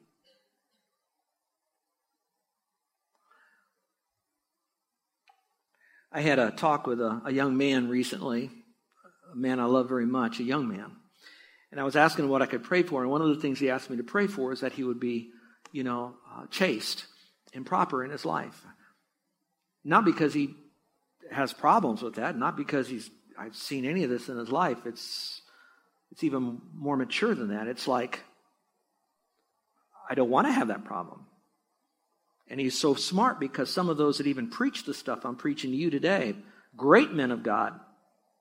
I 6.14 6.20
had 6.20 6.38
a 6.38 6.53
talk 6.53 6.87
with 6.87 7.00
a, 7.00 7.22
a, 7.24 7.33
young 7.33 7.57
man 7.57 7.88
recently, 7.88 8.48
a 9.33 9.37
man 9.37 9.59
I 9.59 9.64
love 9.64 9.88
very 9.88 10.07
much, 10.07 10.38
a 10.38 10.44
young 10.44 10.68
man. 10.68 10.92
And 11.72 11.81
I 11.81 11.83
was 11.83 11.96
asking 11.96 12.27
him 12.27 12.31
what 12.31 12.40
I 12.40 12.46
could 12.46 12.62
pray 12.62 12.85
for. 12.85 13.03
And 13.03 13.11
one 13.11 13.20
of 13.20 13.29
the 13.29 13.42
things 13.42 13.59
he 13.59 13.68
asked 13.68 13.90
me 13.90 13.96
to 13.96 14.05
pray 14.05 14.29
for 14.29 14.53
is 14.53 14.61
that 14.61 14.72
he 14.72 14.85
would 14.85 15.00
be, 15.00 15.31
you 15.72 15.83
know, 15.83 16.14
uh, 16.33 16.46
chaste 16.53 17.07
and 17.53 17.66
proper 17.66 18.05
in 18.05 18.12
his 18.12 18.24
life. 18.24 18.64
Not 19.83 20.05
because 20.05 20.33
he 20.33 20.55
has 21.33 21.53
problems 21.53 22.00
with 22.00 22.14
that, 22.14 22.38
not 22.38 22.57
because 22.57 22.88
he's 22.88 23.11
I've 23.37 23.57
seen 23.57 23.85
any 23.85 24.05
of 24.05 24.11
this 24.11 24.29
in 24.29 24.38
his 24.38 24.50
life. 24.50 24.87
It's 24.87 25.42
it's 26.12 26.22
even 26.22 26.61
more 26.72 26.96
mature 26.96 27.35
than 27.35 27.48
that. 27.48 27.66
It's 27.66 27.88
like 27.88 28.20
I 30.09 30.14
don't 30.14 30.31
want 30.31 30.46
to 30.46 30.53
have 30.53 30.68
that 30.68 30.85
problem. 30.85 31.27
And 32.49 32.61
he's 32.61 32.79
so 32.79 32.95
smart 32.95 33.41
because 33.41 33.71
some 33.71 33.89
of 33.89 33.97
those 33.97 34.19
that 34.19 34.27
even 34.27 34.49
preach 34.49 34.85
the 34.85 34.95
stuff 34.95 35.25
I'm 35.25 35.37
preaching 35.37 35.71
to 35.71 35.77
you 35.77 35.91
today, 35.91 36.35
great 36.77 37.13
men 37.13 37.31
of 37.31 37.43
God, 37.43 37.79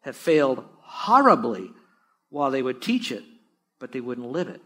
have 0.02 0.16
failed 0.16 0.66
horribly 0.82 1.72
while 2.30 2.52
they 2.52 2.62
would 2.62 2.82
teach 2.82 3.12
it, 3.12 3.24
but 3.80 3.92
they 3.92 4.02
wouldn't 4.02 4.32
live 4.32 4.50
it. 4.50 4.62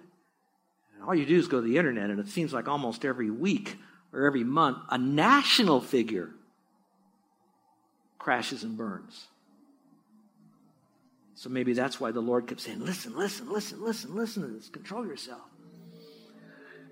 And 0.96 1.04
all 1.04 1.14
you 1.14 1.26
do 1.26 1.38
is 1.38 1.48
go 1.48 1.62
to 1.62 1.68
the 1.68 1.78
internet, 1.78 2.10
and 2.10 2.20
it 2.20 2.28
seems 2.28 2.54
like 2.54 2.68
almost 2.68 3.06
every 3.06 3.30
week 3.30 3.78
or 4.12 4.26
every 4.26 4.44
month, 4.44 4.80
a 4.90 4.98
national 4.98 5.82
figure 5.82 6.32
crashes 8.18 8.64
and 8.64 8.78
burns. 8.78 9.28
So 11.36 11.50
maybe 11.50 11.74
that's 11.74 12.00
why 12.00 12.12
the 12.12 12.20
Lord 12.20 12.48
kept 12.48 12.62
saying, 12.62 12.84
Listen, 12.84 13.16
listen, 13.16 13.50
listen, 13.52 13.84
listen, 13.84 14.16
listen 14.16 14.42
to 14.44 14.50
this. 14.50 14.70
Control 14.70 15.06
yourself. 15.06 15.42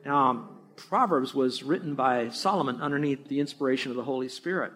Now, 0.05 0.49
Proverbs 0.77 1.33
was 1.33 1.63
written 1.63 1.95
by 1.95 2.29
Solomon 2.29 2.81
underneath 2.81 3.27
the 3.27 3.39
inspiration 3.39 3.91
of 3.91 3.97
the 3.97 4.03
Holy 4.03 4.29
Spirit. 4.29 4.73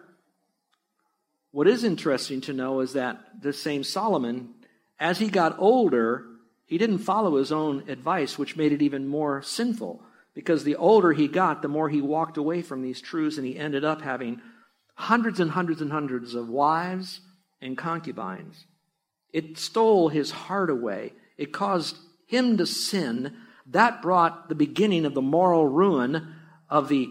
What 1.52 1.66
is 1.66 1.84
interesting 1.84 2.40
to 2.42 2.52
know 2.52 2.80
is 2.80 2.92
that 2.92 3.42
this 3.42 3.60
same 3.60 3.82
Solomon, 3.82 4.54
as 4.98 5.18
he 5.18 5.28
got 5.28 5.58
older, 5.58 6.26
he 6.64 6.78
didn't 6.78 6.98
follow 6.98 7.36
his 7.36 7.50
own 7.50 7.88
advice, 7.88 8.38
which 8.38 8.56
made 8.56 8.72
it 8.72 8.82
even 8.82 9.08
more 9.08 9.42
sinful. 9.42 10.02
Because 10.34 10.62
the 10.62 10.76
older 10.76 11.12
he 11.12 11.26
got, 11.26 11.60
the 11.60 11.68
more 11.68 11.88
he 11.88 12.00
walked 12.00 12.36
away 12.36 12.62
from 12.62 12.82
these 12.82 13.00
truths, 13.00 13.36
and 13.36 13.46
he 13.46 13.58
ended 13.58 13.84
up 13.84 14.02
having 14.02 14.40
hundreds 14.94 15.40
and 15.40 15.50
hundreds 15.50 15.80
and 15.80 15.90
hundreds 15.90 16.34
of 16.34 16.48
wives 16.48 17.20
and 17.60 17.76
concubines. 17.76 18.66
It 19.32 19.58
stole 19.58 20.08
his 20.08 20.30
heart 20.30 20.70
away. 20.70 21.12
It 21.36 21.52
caused 21.52 21.96
him 22.26 22.56
to 22.58 22.66
sin. 22.66 23.36
That 23.70 24.02
brought 24.02 24.48
the 24.48 24.54
beginning 24.54 25.04
of 25.04 25.14
the 25.14 25.22
moral 25.22 25.66
ruin 25.66 26.34
of 26.68 26.88
the 26.88 27.10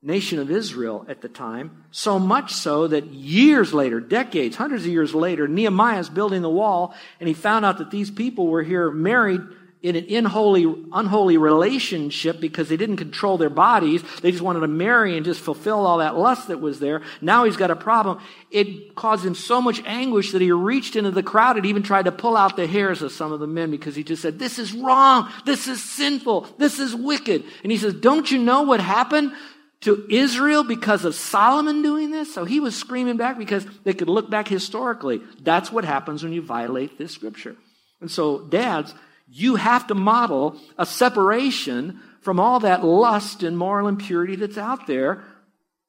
nation 0.00 0.38
of 0.38 0.50
Israel 0.50 1.04
at 1.08 1.20
the 1.20 1.28
time, 1.28 1.84
so 1.90 2.18
much 2.18 2.52
so 2.52 2.86
that 2.86 3.06
years 3.06 3.74
later, 3.74 4.00
decades, 4.00 4.54
hundreds 4.54 4.84
of 4.84 4.92
years 4.92 5.14
later, 5.14 5.48
Nehemiah 5.48 5.98
is 5.98 6.08
building 6.08 6.42
the 6.42 6.48
wall 6.48 6.94
and 7.18 7.26
he 7.26 7.34
found 7.34 7.64
out 7.64 7.78
that 7.78 7.90
these 7.90 8.10
people 8.10 8.46
were 8.46 8.62
here 8.62 8.90
married 8.90 9.40
in 9.80 9.94
an 9.94 10.06
unholy, 10.08 10.64
unholy 10.92 11.36
relationship 11.36 12.40
because 12.40 12.68
they 12.68 12.76
didn't 12.76 12.96
control 12.96 13.38
their 13.38 13.50
bodies. 13.50 14.02
They 14.22 14.32
just 14.32 14.42
wanted 14.42 14.60
to 14.60 14.68
marry 14.68 15.16
and 15.16 15.24
just 15.24 15.40
fulfill 15.40 15.86
all 15.86 15.98
that 15.98 16.16
lust 16.16 16.48
that 16.48 16.60
was 16.60 16.80
there. 16.80 17.02
Now 17.20 17.44
he's 17.44 17.56
got 17.56 17.70
a 17.70 17.76
problem. 17.76 18.20
It 18.50 18.96
caused 18.96 19.24
him 19.24 19.36
so 19.36 19.62
much 19.62 19.80
anguish 19.86 20.32
that 20.32 20.42
he 20.42 20.50
reached 20.50 20.96
into 20.96 21.12
the 21.12 21.22
crowd 21.22 21.56
and 21.56 21.66
even 21.66 21.84
tried 21.84 22.06
to 22.06 22.12
pull 22.12 22.36
out 22.36 22.56
the 22.56 22.66
hairs 22.66 23.02
of 23.02 23.12
some 23.12 23.30
of 23.30 23.38
the 23.38 23.46
men 23.46 23.70
because 23.70 23.94
he 23.94 24.02
just 24.02 24.20
said, 24.20 24.38
This 24.38 24.58
is 24.58 24.72
wrong. 24.72 25.30
This 25.44 25.68
is 25.68 25.82
sinful. 25.82 26.48
This 26.58 26.80
is 26.80 26.94
wicked. 26.94 27.44
And 27.62 27.70
he 27.70 27.78
says, 27.78 27.94
Don't 27.94 28.30
you 28.30 28.38
know 28.38 28.62
what 28.62 28.80
happened? 28.80 29.32
to 29.80 30.04
Israel 30.10 30.64
because 30.64 31.04
of 31.04 31.14
Solomon 31.14 31.82
doing 31.82 32.10
this? 32.10 32.34
So 32.34 32.44
he 32.44 32.58
was 32.58 32.76
screaming 32.76 33.16
back 33.16 33.38
because 33.38 33.64
they 33.84 33.94
could 33.94 34.08
look 34.08 34.28
back 34.28 34.48
historically. 34.48 35.22
That's 35.40 35.70
what 35.70 35.84
happens 35.84 36.24
when 36.24 36.32
you 36.32 36.42
violate 36.42 36.98
this 36.98 37.12
scripture. 37.12 37.54
And 38.00 38.10
so, 38.10 38.40
dads, 38.40 38.92
you 39.30 39.56
have 39.56 39.86
to 39.88 39.94
model 39.94 40.56
a 40.78 40.86
separation 40.86 42.00
from 42.20 42.40
all 42.40 42.60
that 42.60 42.84
lust 42.84 43.42
and 43.42 43.56
moral 43.56 43.88
impurity 43.88 44.36
that's 44.36 44.58
out 44.58 44.86
there 44.86 45.22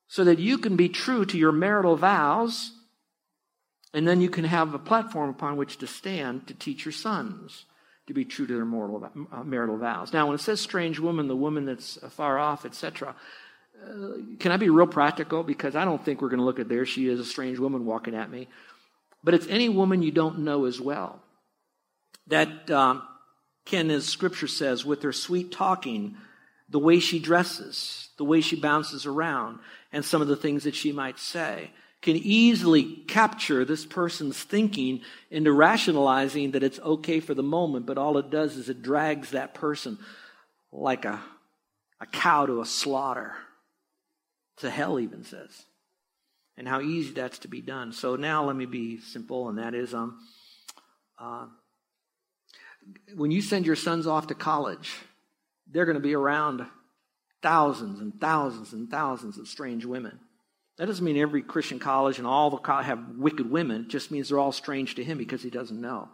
so 0.07 0.23
that 0.23 0.39
you 0.39 0.57
can 0.57 0.75
be 0.75 0.89
true 0.89 1.25
to 1.25 1.37
your 1.37 1.51
marital 1.51 1.95
vows 1.95 2.71
and 3.93 4.07
then 4.07 4.21
you 4.21 4.29
can 4.29 4.45
have 4.45 4.73
a 4.73 4.79
platform 4.79 5.29
upon 5.29 5.57
which 5.57 5.77
to 5.77 5.87
stand 5.87 6.47
to 6.47 6.53
teach 6.53 6.85
your 6.85 6.91
sons 6.91 7.65
to 8.07 8.13
be 8.13 8.25
true 8.25 8.47
to 8.47 8.53
their 8.53 8.63
uh, 9.31 9.43
marital 9.43 9.77
vows. 9.77 10.13
Now, 10.13 10.25
when 10.25 10.35
it 10.35 10.41
says 10.41 10.59
strange 10.59 10.99
woman, 10.99 11.27
the 11.27 11.35
woman 11.35 11.65
that's 11.65 11.97
far 12.09 12.39
off, 12.39 12.65
etc., 12.65 13.15
uh, 13.83 14.07
can 14.39 14.51
I 14.51 14.57
be 14.57 14.69
real 14.69 14.87
practical? 14.87 15.43
Because 15.43 15.75
I 15.75 15.85
don't 15.85 16.03
think 16.03 16.21
we're 16.21 16.29
going 16.29 16.39
to 16.39 16.45
look 16.45 16.59
at 16.59 16.69
there. 16.69 16.85
She 16.85 17.07
is 17.07 17.19
a 17.19 17.25
strange 17.25 17.59
woman 17.59 17.85
walking 17.85 18.15
at 18.15 18.29
me. 18.29 18.47
But 19.23 19.35
it's 19.35 19.47
any 19.47 19.69
woman 19.69 20.01
you 20.01 20.11
don't 20.11 20.39
know 20.39 20.65
as 20.65 20.81
well. 20.81 21.21
That 22.27 22.69
um, 22.71 23.03
can, 23.69 23.91
as 23.91 24.05
scripture 24.05 24.47
says, 24.47 24.83
with 24.83 25.03
her 25.03 25.13
sweet 25.13 25.51
talking, 25.51 26.17
the 26.69 26.79
way 26.79 26.99
she 26.99 27.19
dresses, 27.19 28.09
the 28.17 28.25
way 28.25 28.41
she 28.41 28.55
bounces 28.55 29.05
around, 29.05 29.59
and 29.91 30.03
some 30.03 30.21
of 30.21 30.27
the 30.27 30.35
things 30.35 30.63
that 30.63 30.75
she 30.75 30.91
might 30.91 31.19
say, 31.19 31.71
can 32.01 32.15
easily 32.15 32.83
capture 33.07 33.65
this 33.65 33.85
person's 33.85 34.41
thinking 34.41 35.01
into 35.29 35.51
rationalizing 35.51 36.51
that 36.51 36.63
it's 36.63 36.79
okay 36.79 37.19
for 37.19 37.33
the 37.33 37.43
moment, 37.43 37.85
but 37.85 37.97
all 37.97 38.17
it 38.17 38.29
does 38.29 38.55
is 38.55 38.69
it 38.69 38.81
drags 38.81 39.31
that 39.31 39.53
person 39.53 39.97
like 40.71 41.05
a, 41.05 41.19
a 41.99 42.05
cow 42.05 42.45
to 42.45 42.61
a 42.61 42.65
slaughter. 42.65 43.33
To 44.57 44.69
hell, 44.69 44.99
even 44.99 45.23
says. 45.23 45.65
And 46.57 46.67
how 46.67 46.81
easy 46.81 47.13
that's 47.13 47.39
to 47.39 47.47
be 47.47 47.61
done. 47.61 47.93
So 47.93 48.17
now 48.17 48.43
let 48.43 48.57
me 48.57 48.65
be 48.65 48.99
simple, 48.99 49.47
and 49.47 49.57
that 49.57 49.73
is 49.73 49.93
um, 49.93 50.19
uh, 51.17 51.45
when 53.15 53.31
you 53.31 53.41
send 53.41 53.65
your 53.65 53.75
sons 53.75 54.07
off 54.07 54.27
to 54.27 54.35
college, 54.35 54.95
they're 55.71 55.85
going 55.85 55.95
to 55.95 56.01
be 56.01 56.15
around 56.15 56.65
thousands 57.41 57.99
and 57.99 58.19
thousands 58.19 58.73
and 58.73 58.89
thousands 58.89 59.37
of 59.37 59.47
strange 59.47 59.85
women. 59.85 60.19
That 60.77 60.87
doesn't 60.87 61.03
mean 61.03 61.17
every 61.17 61.41
Christian 61.41 61.79
college 61.79 62.19
and 62.19 62.27
all 62.27 62.49
the 62.49 62.57
college 62.57 62.85
have 62.85 63.17
wicked 63.17 63.49
women. 63.51 63.81
It 63.81 63.89
just 63.89 64.11
means 64.11 64.29
they're 64.29 64.39
all 64.39 64.51
strange 64.51 64.95
to 64.95 65.03
him 65.03 65.17
because 65.17 65.43
he 65.43 65.49
doesn't 65.49 65.79
know. 65.79 66.09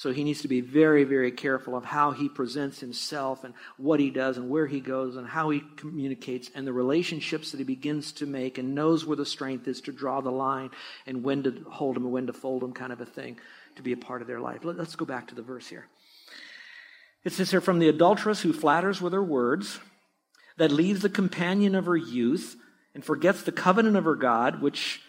So 0.00 0.12
he 0.12 0.24
needs 0.24 0.40
to 0.40 0.48
be 0.48 0.62
very, 0.62 1.04
very 1.04 1.30
careful 1.30 1.76
of 1.76 1.84
how 1.84 2.12
he 2.12 2.30
presents 2.30 2.80
himself 2.80 3.44
and 3.44 3.52
what 3.76 4.00
he 4.00 4.08
does 4.08 4.38
and 4.38 4.48
where 4.48 4.66
he 4.66 4.80
goes 4.80 5.16
and 5.16 5.26
how 5.26 5.50
he 5.50 5.62
communicates 5.76 6.50
and 6.54 6.66
the 6.66 6.72
relationships 6.72 7.50
that 7.50 7.58
he 7.58 7.64
begins 7.64 8.12
to 8.12 8.24
make 8.24 8.56
and 8.56 8.74
knows 8.74 9.04
where 9.04 9.18
the 9.18 9.26
strength 9.26 9.68
is 9.68 9.82
to 9.82 9.92
draw 9.92 10.22
the 10.22 10.30
line 10.30 10.70
and 11.06 11.22
when 11.22 11.42
to 11.42 11.66
hold 11.68 11.98
him 11.98 12.04
and 12.04 12.12
when 12.12 12.26
to 12.28 12.32
fold 12.32 12.62
him, 12.62 12.72
kind 12.72 12.94
of 12.94 13.02
a 13.02 13.04
thing, 13.04 13.38
to 13.80 13.84
be 13.84 13.92
a 13.92 13.96
part 13.96 14.22
of 14.22 14.28
their 14.28 14.40
life. 14.40 14.60
Let's 14.62 14.96
go 14.96 15.04
back 15.04 15.28
to 15.28 15.34
the 15.34 15.42
verse 15.42 15.68
here. 15.68 15.86
It 17.24 17.32
says 17.32 17.50
here, 17.50 17.60
from 17.60 17.78
the 17.78 17.88
adulteress 17.88 18.42
who 18.42 18.52
flatters 18.52 19.00
with 19.00 19.12
her 19.12 19.22
words, 19.22 19.80
that 20.56 20.70
leaves 20.70 21.02
the 21.02 21.10
companion 21.10 21.74
of 21.74 21.86
her 21.86 21.96
youth 21.96 22.56
and 22.94 23.04
forgets 23.04 23.42
the 23.42 23.52
covenant 23.52 23.96
of 23.96 24.04
her 24.04 24.14
God, 24.14 24.62
which 24.62 25.00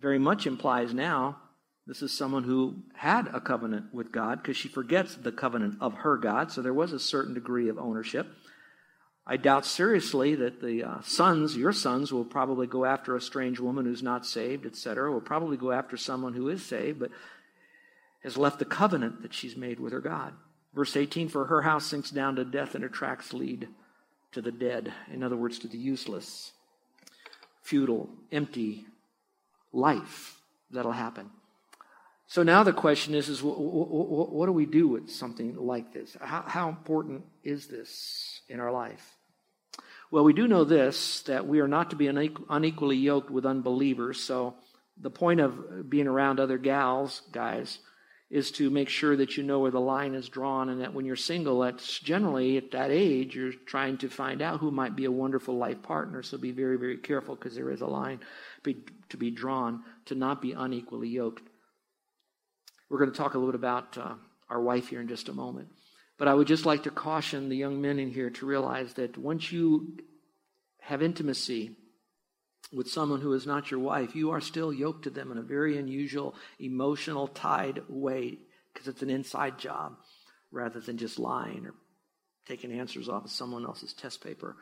very 0.00 0.18
much 0.18 0.46
implies 0.46 0.92
now 0.92 1.36
this 1.86 2.02
is 2.02 2.12
someone 2.12 2.42
who 2.42 2.74
had 2.94 3.28
a 3.32 3.40
covenant 3.40 3.94
with 3.94 4.10
God 4.10 4.42
because 4.42 4.56
she 4.56 4.66
forgets 4.66 5.14
the 5.14 5.30
covenant 5.30 5.76
of 5.80 5.94
her 5.94 6.16
God, 6.16 6.50
so 6.50 6.60
there 6.60 6.74
was 6.74 6.92
a 6.92 6.98
certain 6.98 7.32
degree 7.32 7.68
of 7.68 7.78
ownership. 7.78 8.26
I 9.24 9.36
doubt 9.36 9.64
seriously 9.64 10.34
that 10.36 10.60
the 10.60 10.82
uh, 10.82 11.00
sons, 11.02 11.56
your 11.56 11.72
sons, 11.72 12.12
will 12.12 12.24
probably 12.24 12.66
go 12.66 12.84
after 12.84 13.14
a 13.14 13.20
strange 13.20 13.60
woman 13.60 13.84
who's 13.84 14.02
not 14.02 14.26
saved, 14.26 14.66
etc. 14.66 15.12
Will 15.12 15.20
probably 15.20 15.56
go 15.56 15.70
after 15.70 15.96
someone 15.96 16.34
who 16.34 16.48
is 16.48 16.64
saved, 16.64 16.98
but 16.98 17.10
has 18.26 18.36
left 18.36 18.58
the 18.58 18.64
covenant 18.64 19.22
that 19.22 19.32
she's 19.32 19.56
made 19.56 19.78
with 19.78 19.92
her 19.92 20.00
God. 20.00 20.32
Verse 20.74 20.96
18 20.96 21.28
For 21.28 21.46
her 21.46 21.62
house 21.62 21.86
sinks 21.86 22.10
down 22.10 22.34
to 22.36 22.44
death, 22.44 22.74
and 22.74 22.82
her 22.82 22.90
tracks 22.90 23.32
lead 23.32 23.68
to 24.32 24.42
the 24.42 24.50
dead. 24.50 24.92
In 25.12 25.22
other 25.22 25.36
words, 25.36 25.60
to 25.60 25.68
the 25.68 25.78
useless, 25.78 26.50
futile, 27.62 28.10
empty 28.32 28.84
life 29.72 30.40
that'll 30.72 30.90
happen. 30.90 31.30
So 32.26 32.42
now 32.42 32.64
the 32.64 32.72
question 32.72 33.14
is, 33.14 33.28
is 33.28 33.44
what, 33.44 34.46
do 34.46 34.52
we 34.52 34.66
do 34.66 34.88
with 34.88 35.08
something 35.08 35.54
like 35.54 35.92
this? 35.92 36.16
How, 36.20 36.42
how 36.44 36.68
important 36.68 37.22
is 37.44 37.68
this 37.68 38.40
in 38.48 38.58
our 38.58 38.72
life? 38.72 39.08
Well, 40.10 40.24
we 40.24 40.32
do 40.32 40.48
know 40.48 40.64
this 40.64 41.20
that 41.22 41.46
we 41.46 41.60
are 41.60 41.68
not 41.68 41.90
to 41.90 41.96
be 41.96 42.08
unequally 42.08 42.96
yoked 42.96 43.30
with 43.30 43.46
unbelievers. 43.46 44.20
So 44.20 44.56
the 45.00 45.10
point 45.10 45.38
of 45.38 45.88
being 45.88 46.08
around 46.08 46.40
other 46.40 46.58
gals, 46.58 47.22
guys, 47.30 47.78
is 48.28 48.50
to 48.50 48.70
make 48.70 48.88
sure 48.88 49.16
that 49.16 49.36
you 49.36 49.42
know 49.42 49.60
where 49.60 49.70
the 49.70 49.80
line 49.80 50.14
is 50.14 50.28
drawn 50.28 50.68
and 50.68 50.80
that 50.80 50.92
when 50.92 51.04
you're 51.04 51.14
single, 51.14 51.60
that's 51.60 51.98
generally 52.00 52.56
at 52.56 52.72
that 52.72 52.90
age, 52.90 53.36
you're 53.36 53.52
trying 53.52 53.96
to 53.98 54.08
find 54.08 54.42
out 54.42 54.58
who 54.58 54.70
might 54.72 54.96
be 54.96 55.04
a 55.04 55.12
wonderful 55.12 55.56
life 55.56 55.80
partner. 55.82 56.22
So 56.22 56.36
be 56.36 56.50
very, 56.50 56.76
very 56.76 56.96
careful 56.96 57.36
because 57.36 57.54
there 57.54 57.70
is 57.70 57.82
a 57.82 57.86
line 57.86 58.20
to 58.64 59.16
be 59.16 59.30
drawn 59.30 59.84
to 60.06 60.16
not 60.16 60.42
be 60.42 60.52
unequally 60.52 61.08
yoked. 61.08 61.48
We're 62.90 62.98
going 62.98 63.12
to 63.12 63.16
talk 63.16 63.34
a 63.34 63.38
little 63.38 63.52
bit 63.52 63.60
about 63.60 63.96
uh, 63.96 64.14
our 64.48 64.60
wife 64.60 64.88
here 64.88 65.00
in 65.00 65.08
just 65.08 65.28
a 65.28 65.32
moment. 65.32 65.68
But 66.18 66.28
I 66.28 66.34
would 66.34 66.46
just 66.48 66.66
like 66.66 66.84
to 66.84 66.90
caution 66.90 67.48
the 67.48 67.56
young 67.56 67.80
men 67.80 67.98
in 67.98 68.10
here 68.10 68.30
to 68.30 68.46
realize 68.46 68.94
that 68.94 69.16
once 69.18 69.52
you 69.52 69.98
have 70.80 71.02
intimacy 71.02 71.76
with 72.72 72.88
someone 72.88 73.20
who 73.20 73.32
is 73.32 73.46
not 73.46 73.70
your 73.70 73.80
wife, 73.80 74.16
you 74.16 74.30
are 74.30 74.40
still 74.40 74.72
yoked 74.72 75.04
to 75.04 75.10
them 75.10 75.30
in 75.30 75.38
a 75.38 75.42
very 75.42 75.78
unusual, 75.78 76.34
emotional, 76.58 77.28
tied 77.28 77.82
way 77.88 78.38
because 78.72 78.88
it's 78.88 79.02
an 79.02 79.10
inside 79.10 79.58
job 79.58 79.96
rather 80.50 80.80
than 80.80 80.98
just 80.98 81.18
lying 81.18 81.66
or 81.66 81.74
taking 82.46 82.72
answers 82.72 83.08
off 83.08 83.24
of 83.24 83.30
someone 83.30 83.64
else's 83.64 83.92
test 83.92 84.22
paper. 84.22 84.56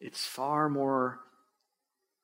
It's 0.00 0.24
far 0.24 0.68
more 0.68 1.20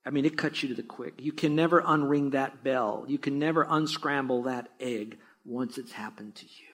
I 0.07 0.11
mean, 0.11 0.27
it 0.27 0.37
cuts 0.37 0.63
you 0.63 0.69
to 0.69 0.75
the 0.75 0.83
quick. 0.83 1.15
You 1.23 1.33
can 1.33 1.57
never 1.57 1.81
unring 1.81 2.33
that 2.33 2.63
bell. 2.63 3.05
You 3.09 3.19
can 3.19 3.39
never 3.39 3.67
unscramble 3.69 4.43
that 4.43 4.69
egg 4.79 5.19
once 5.47 5.79
it's 5.79 5.93
happened 5.93 6.35
to 6.37 6.45
you. 6.45 6.74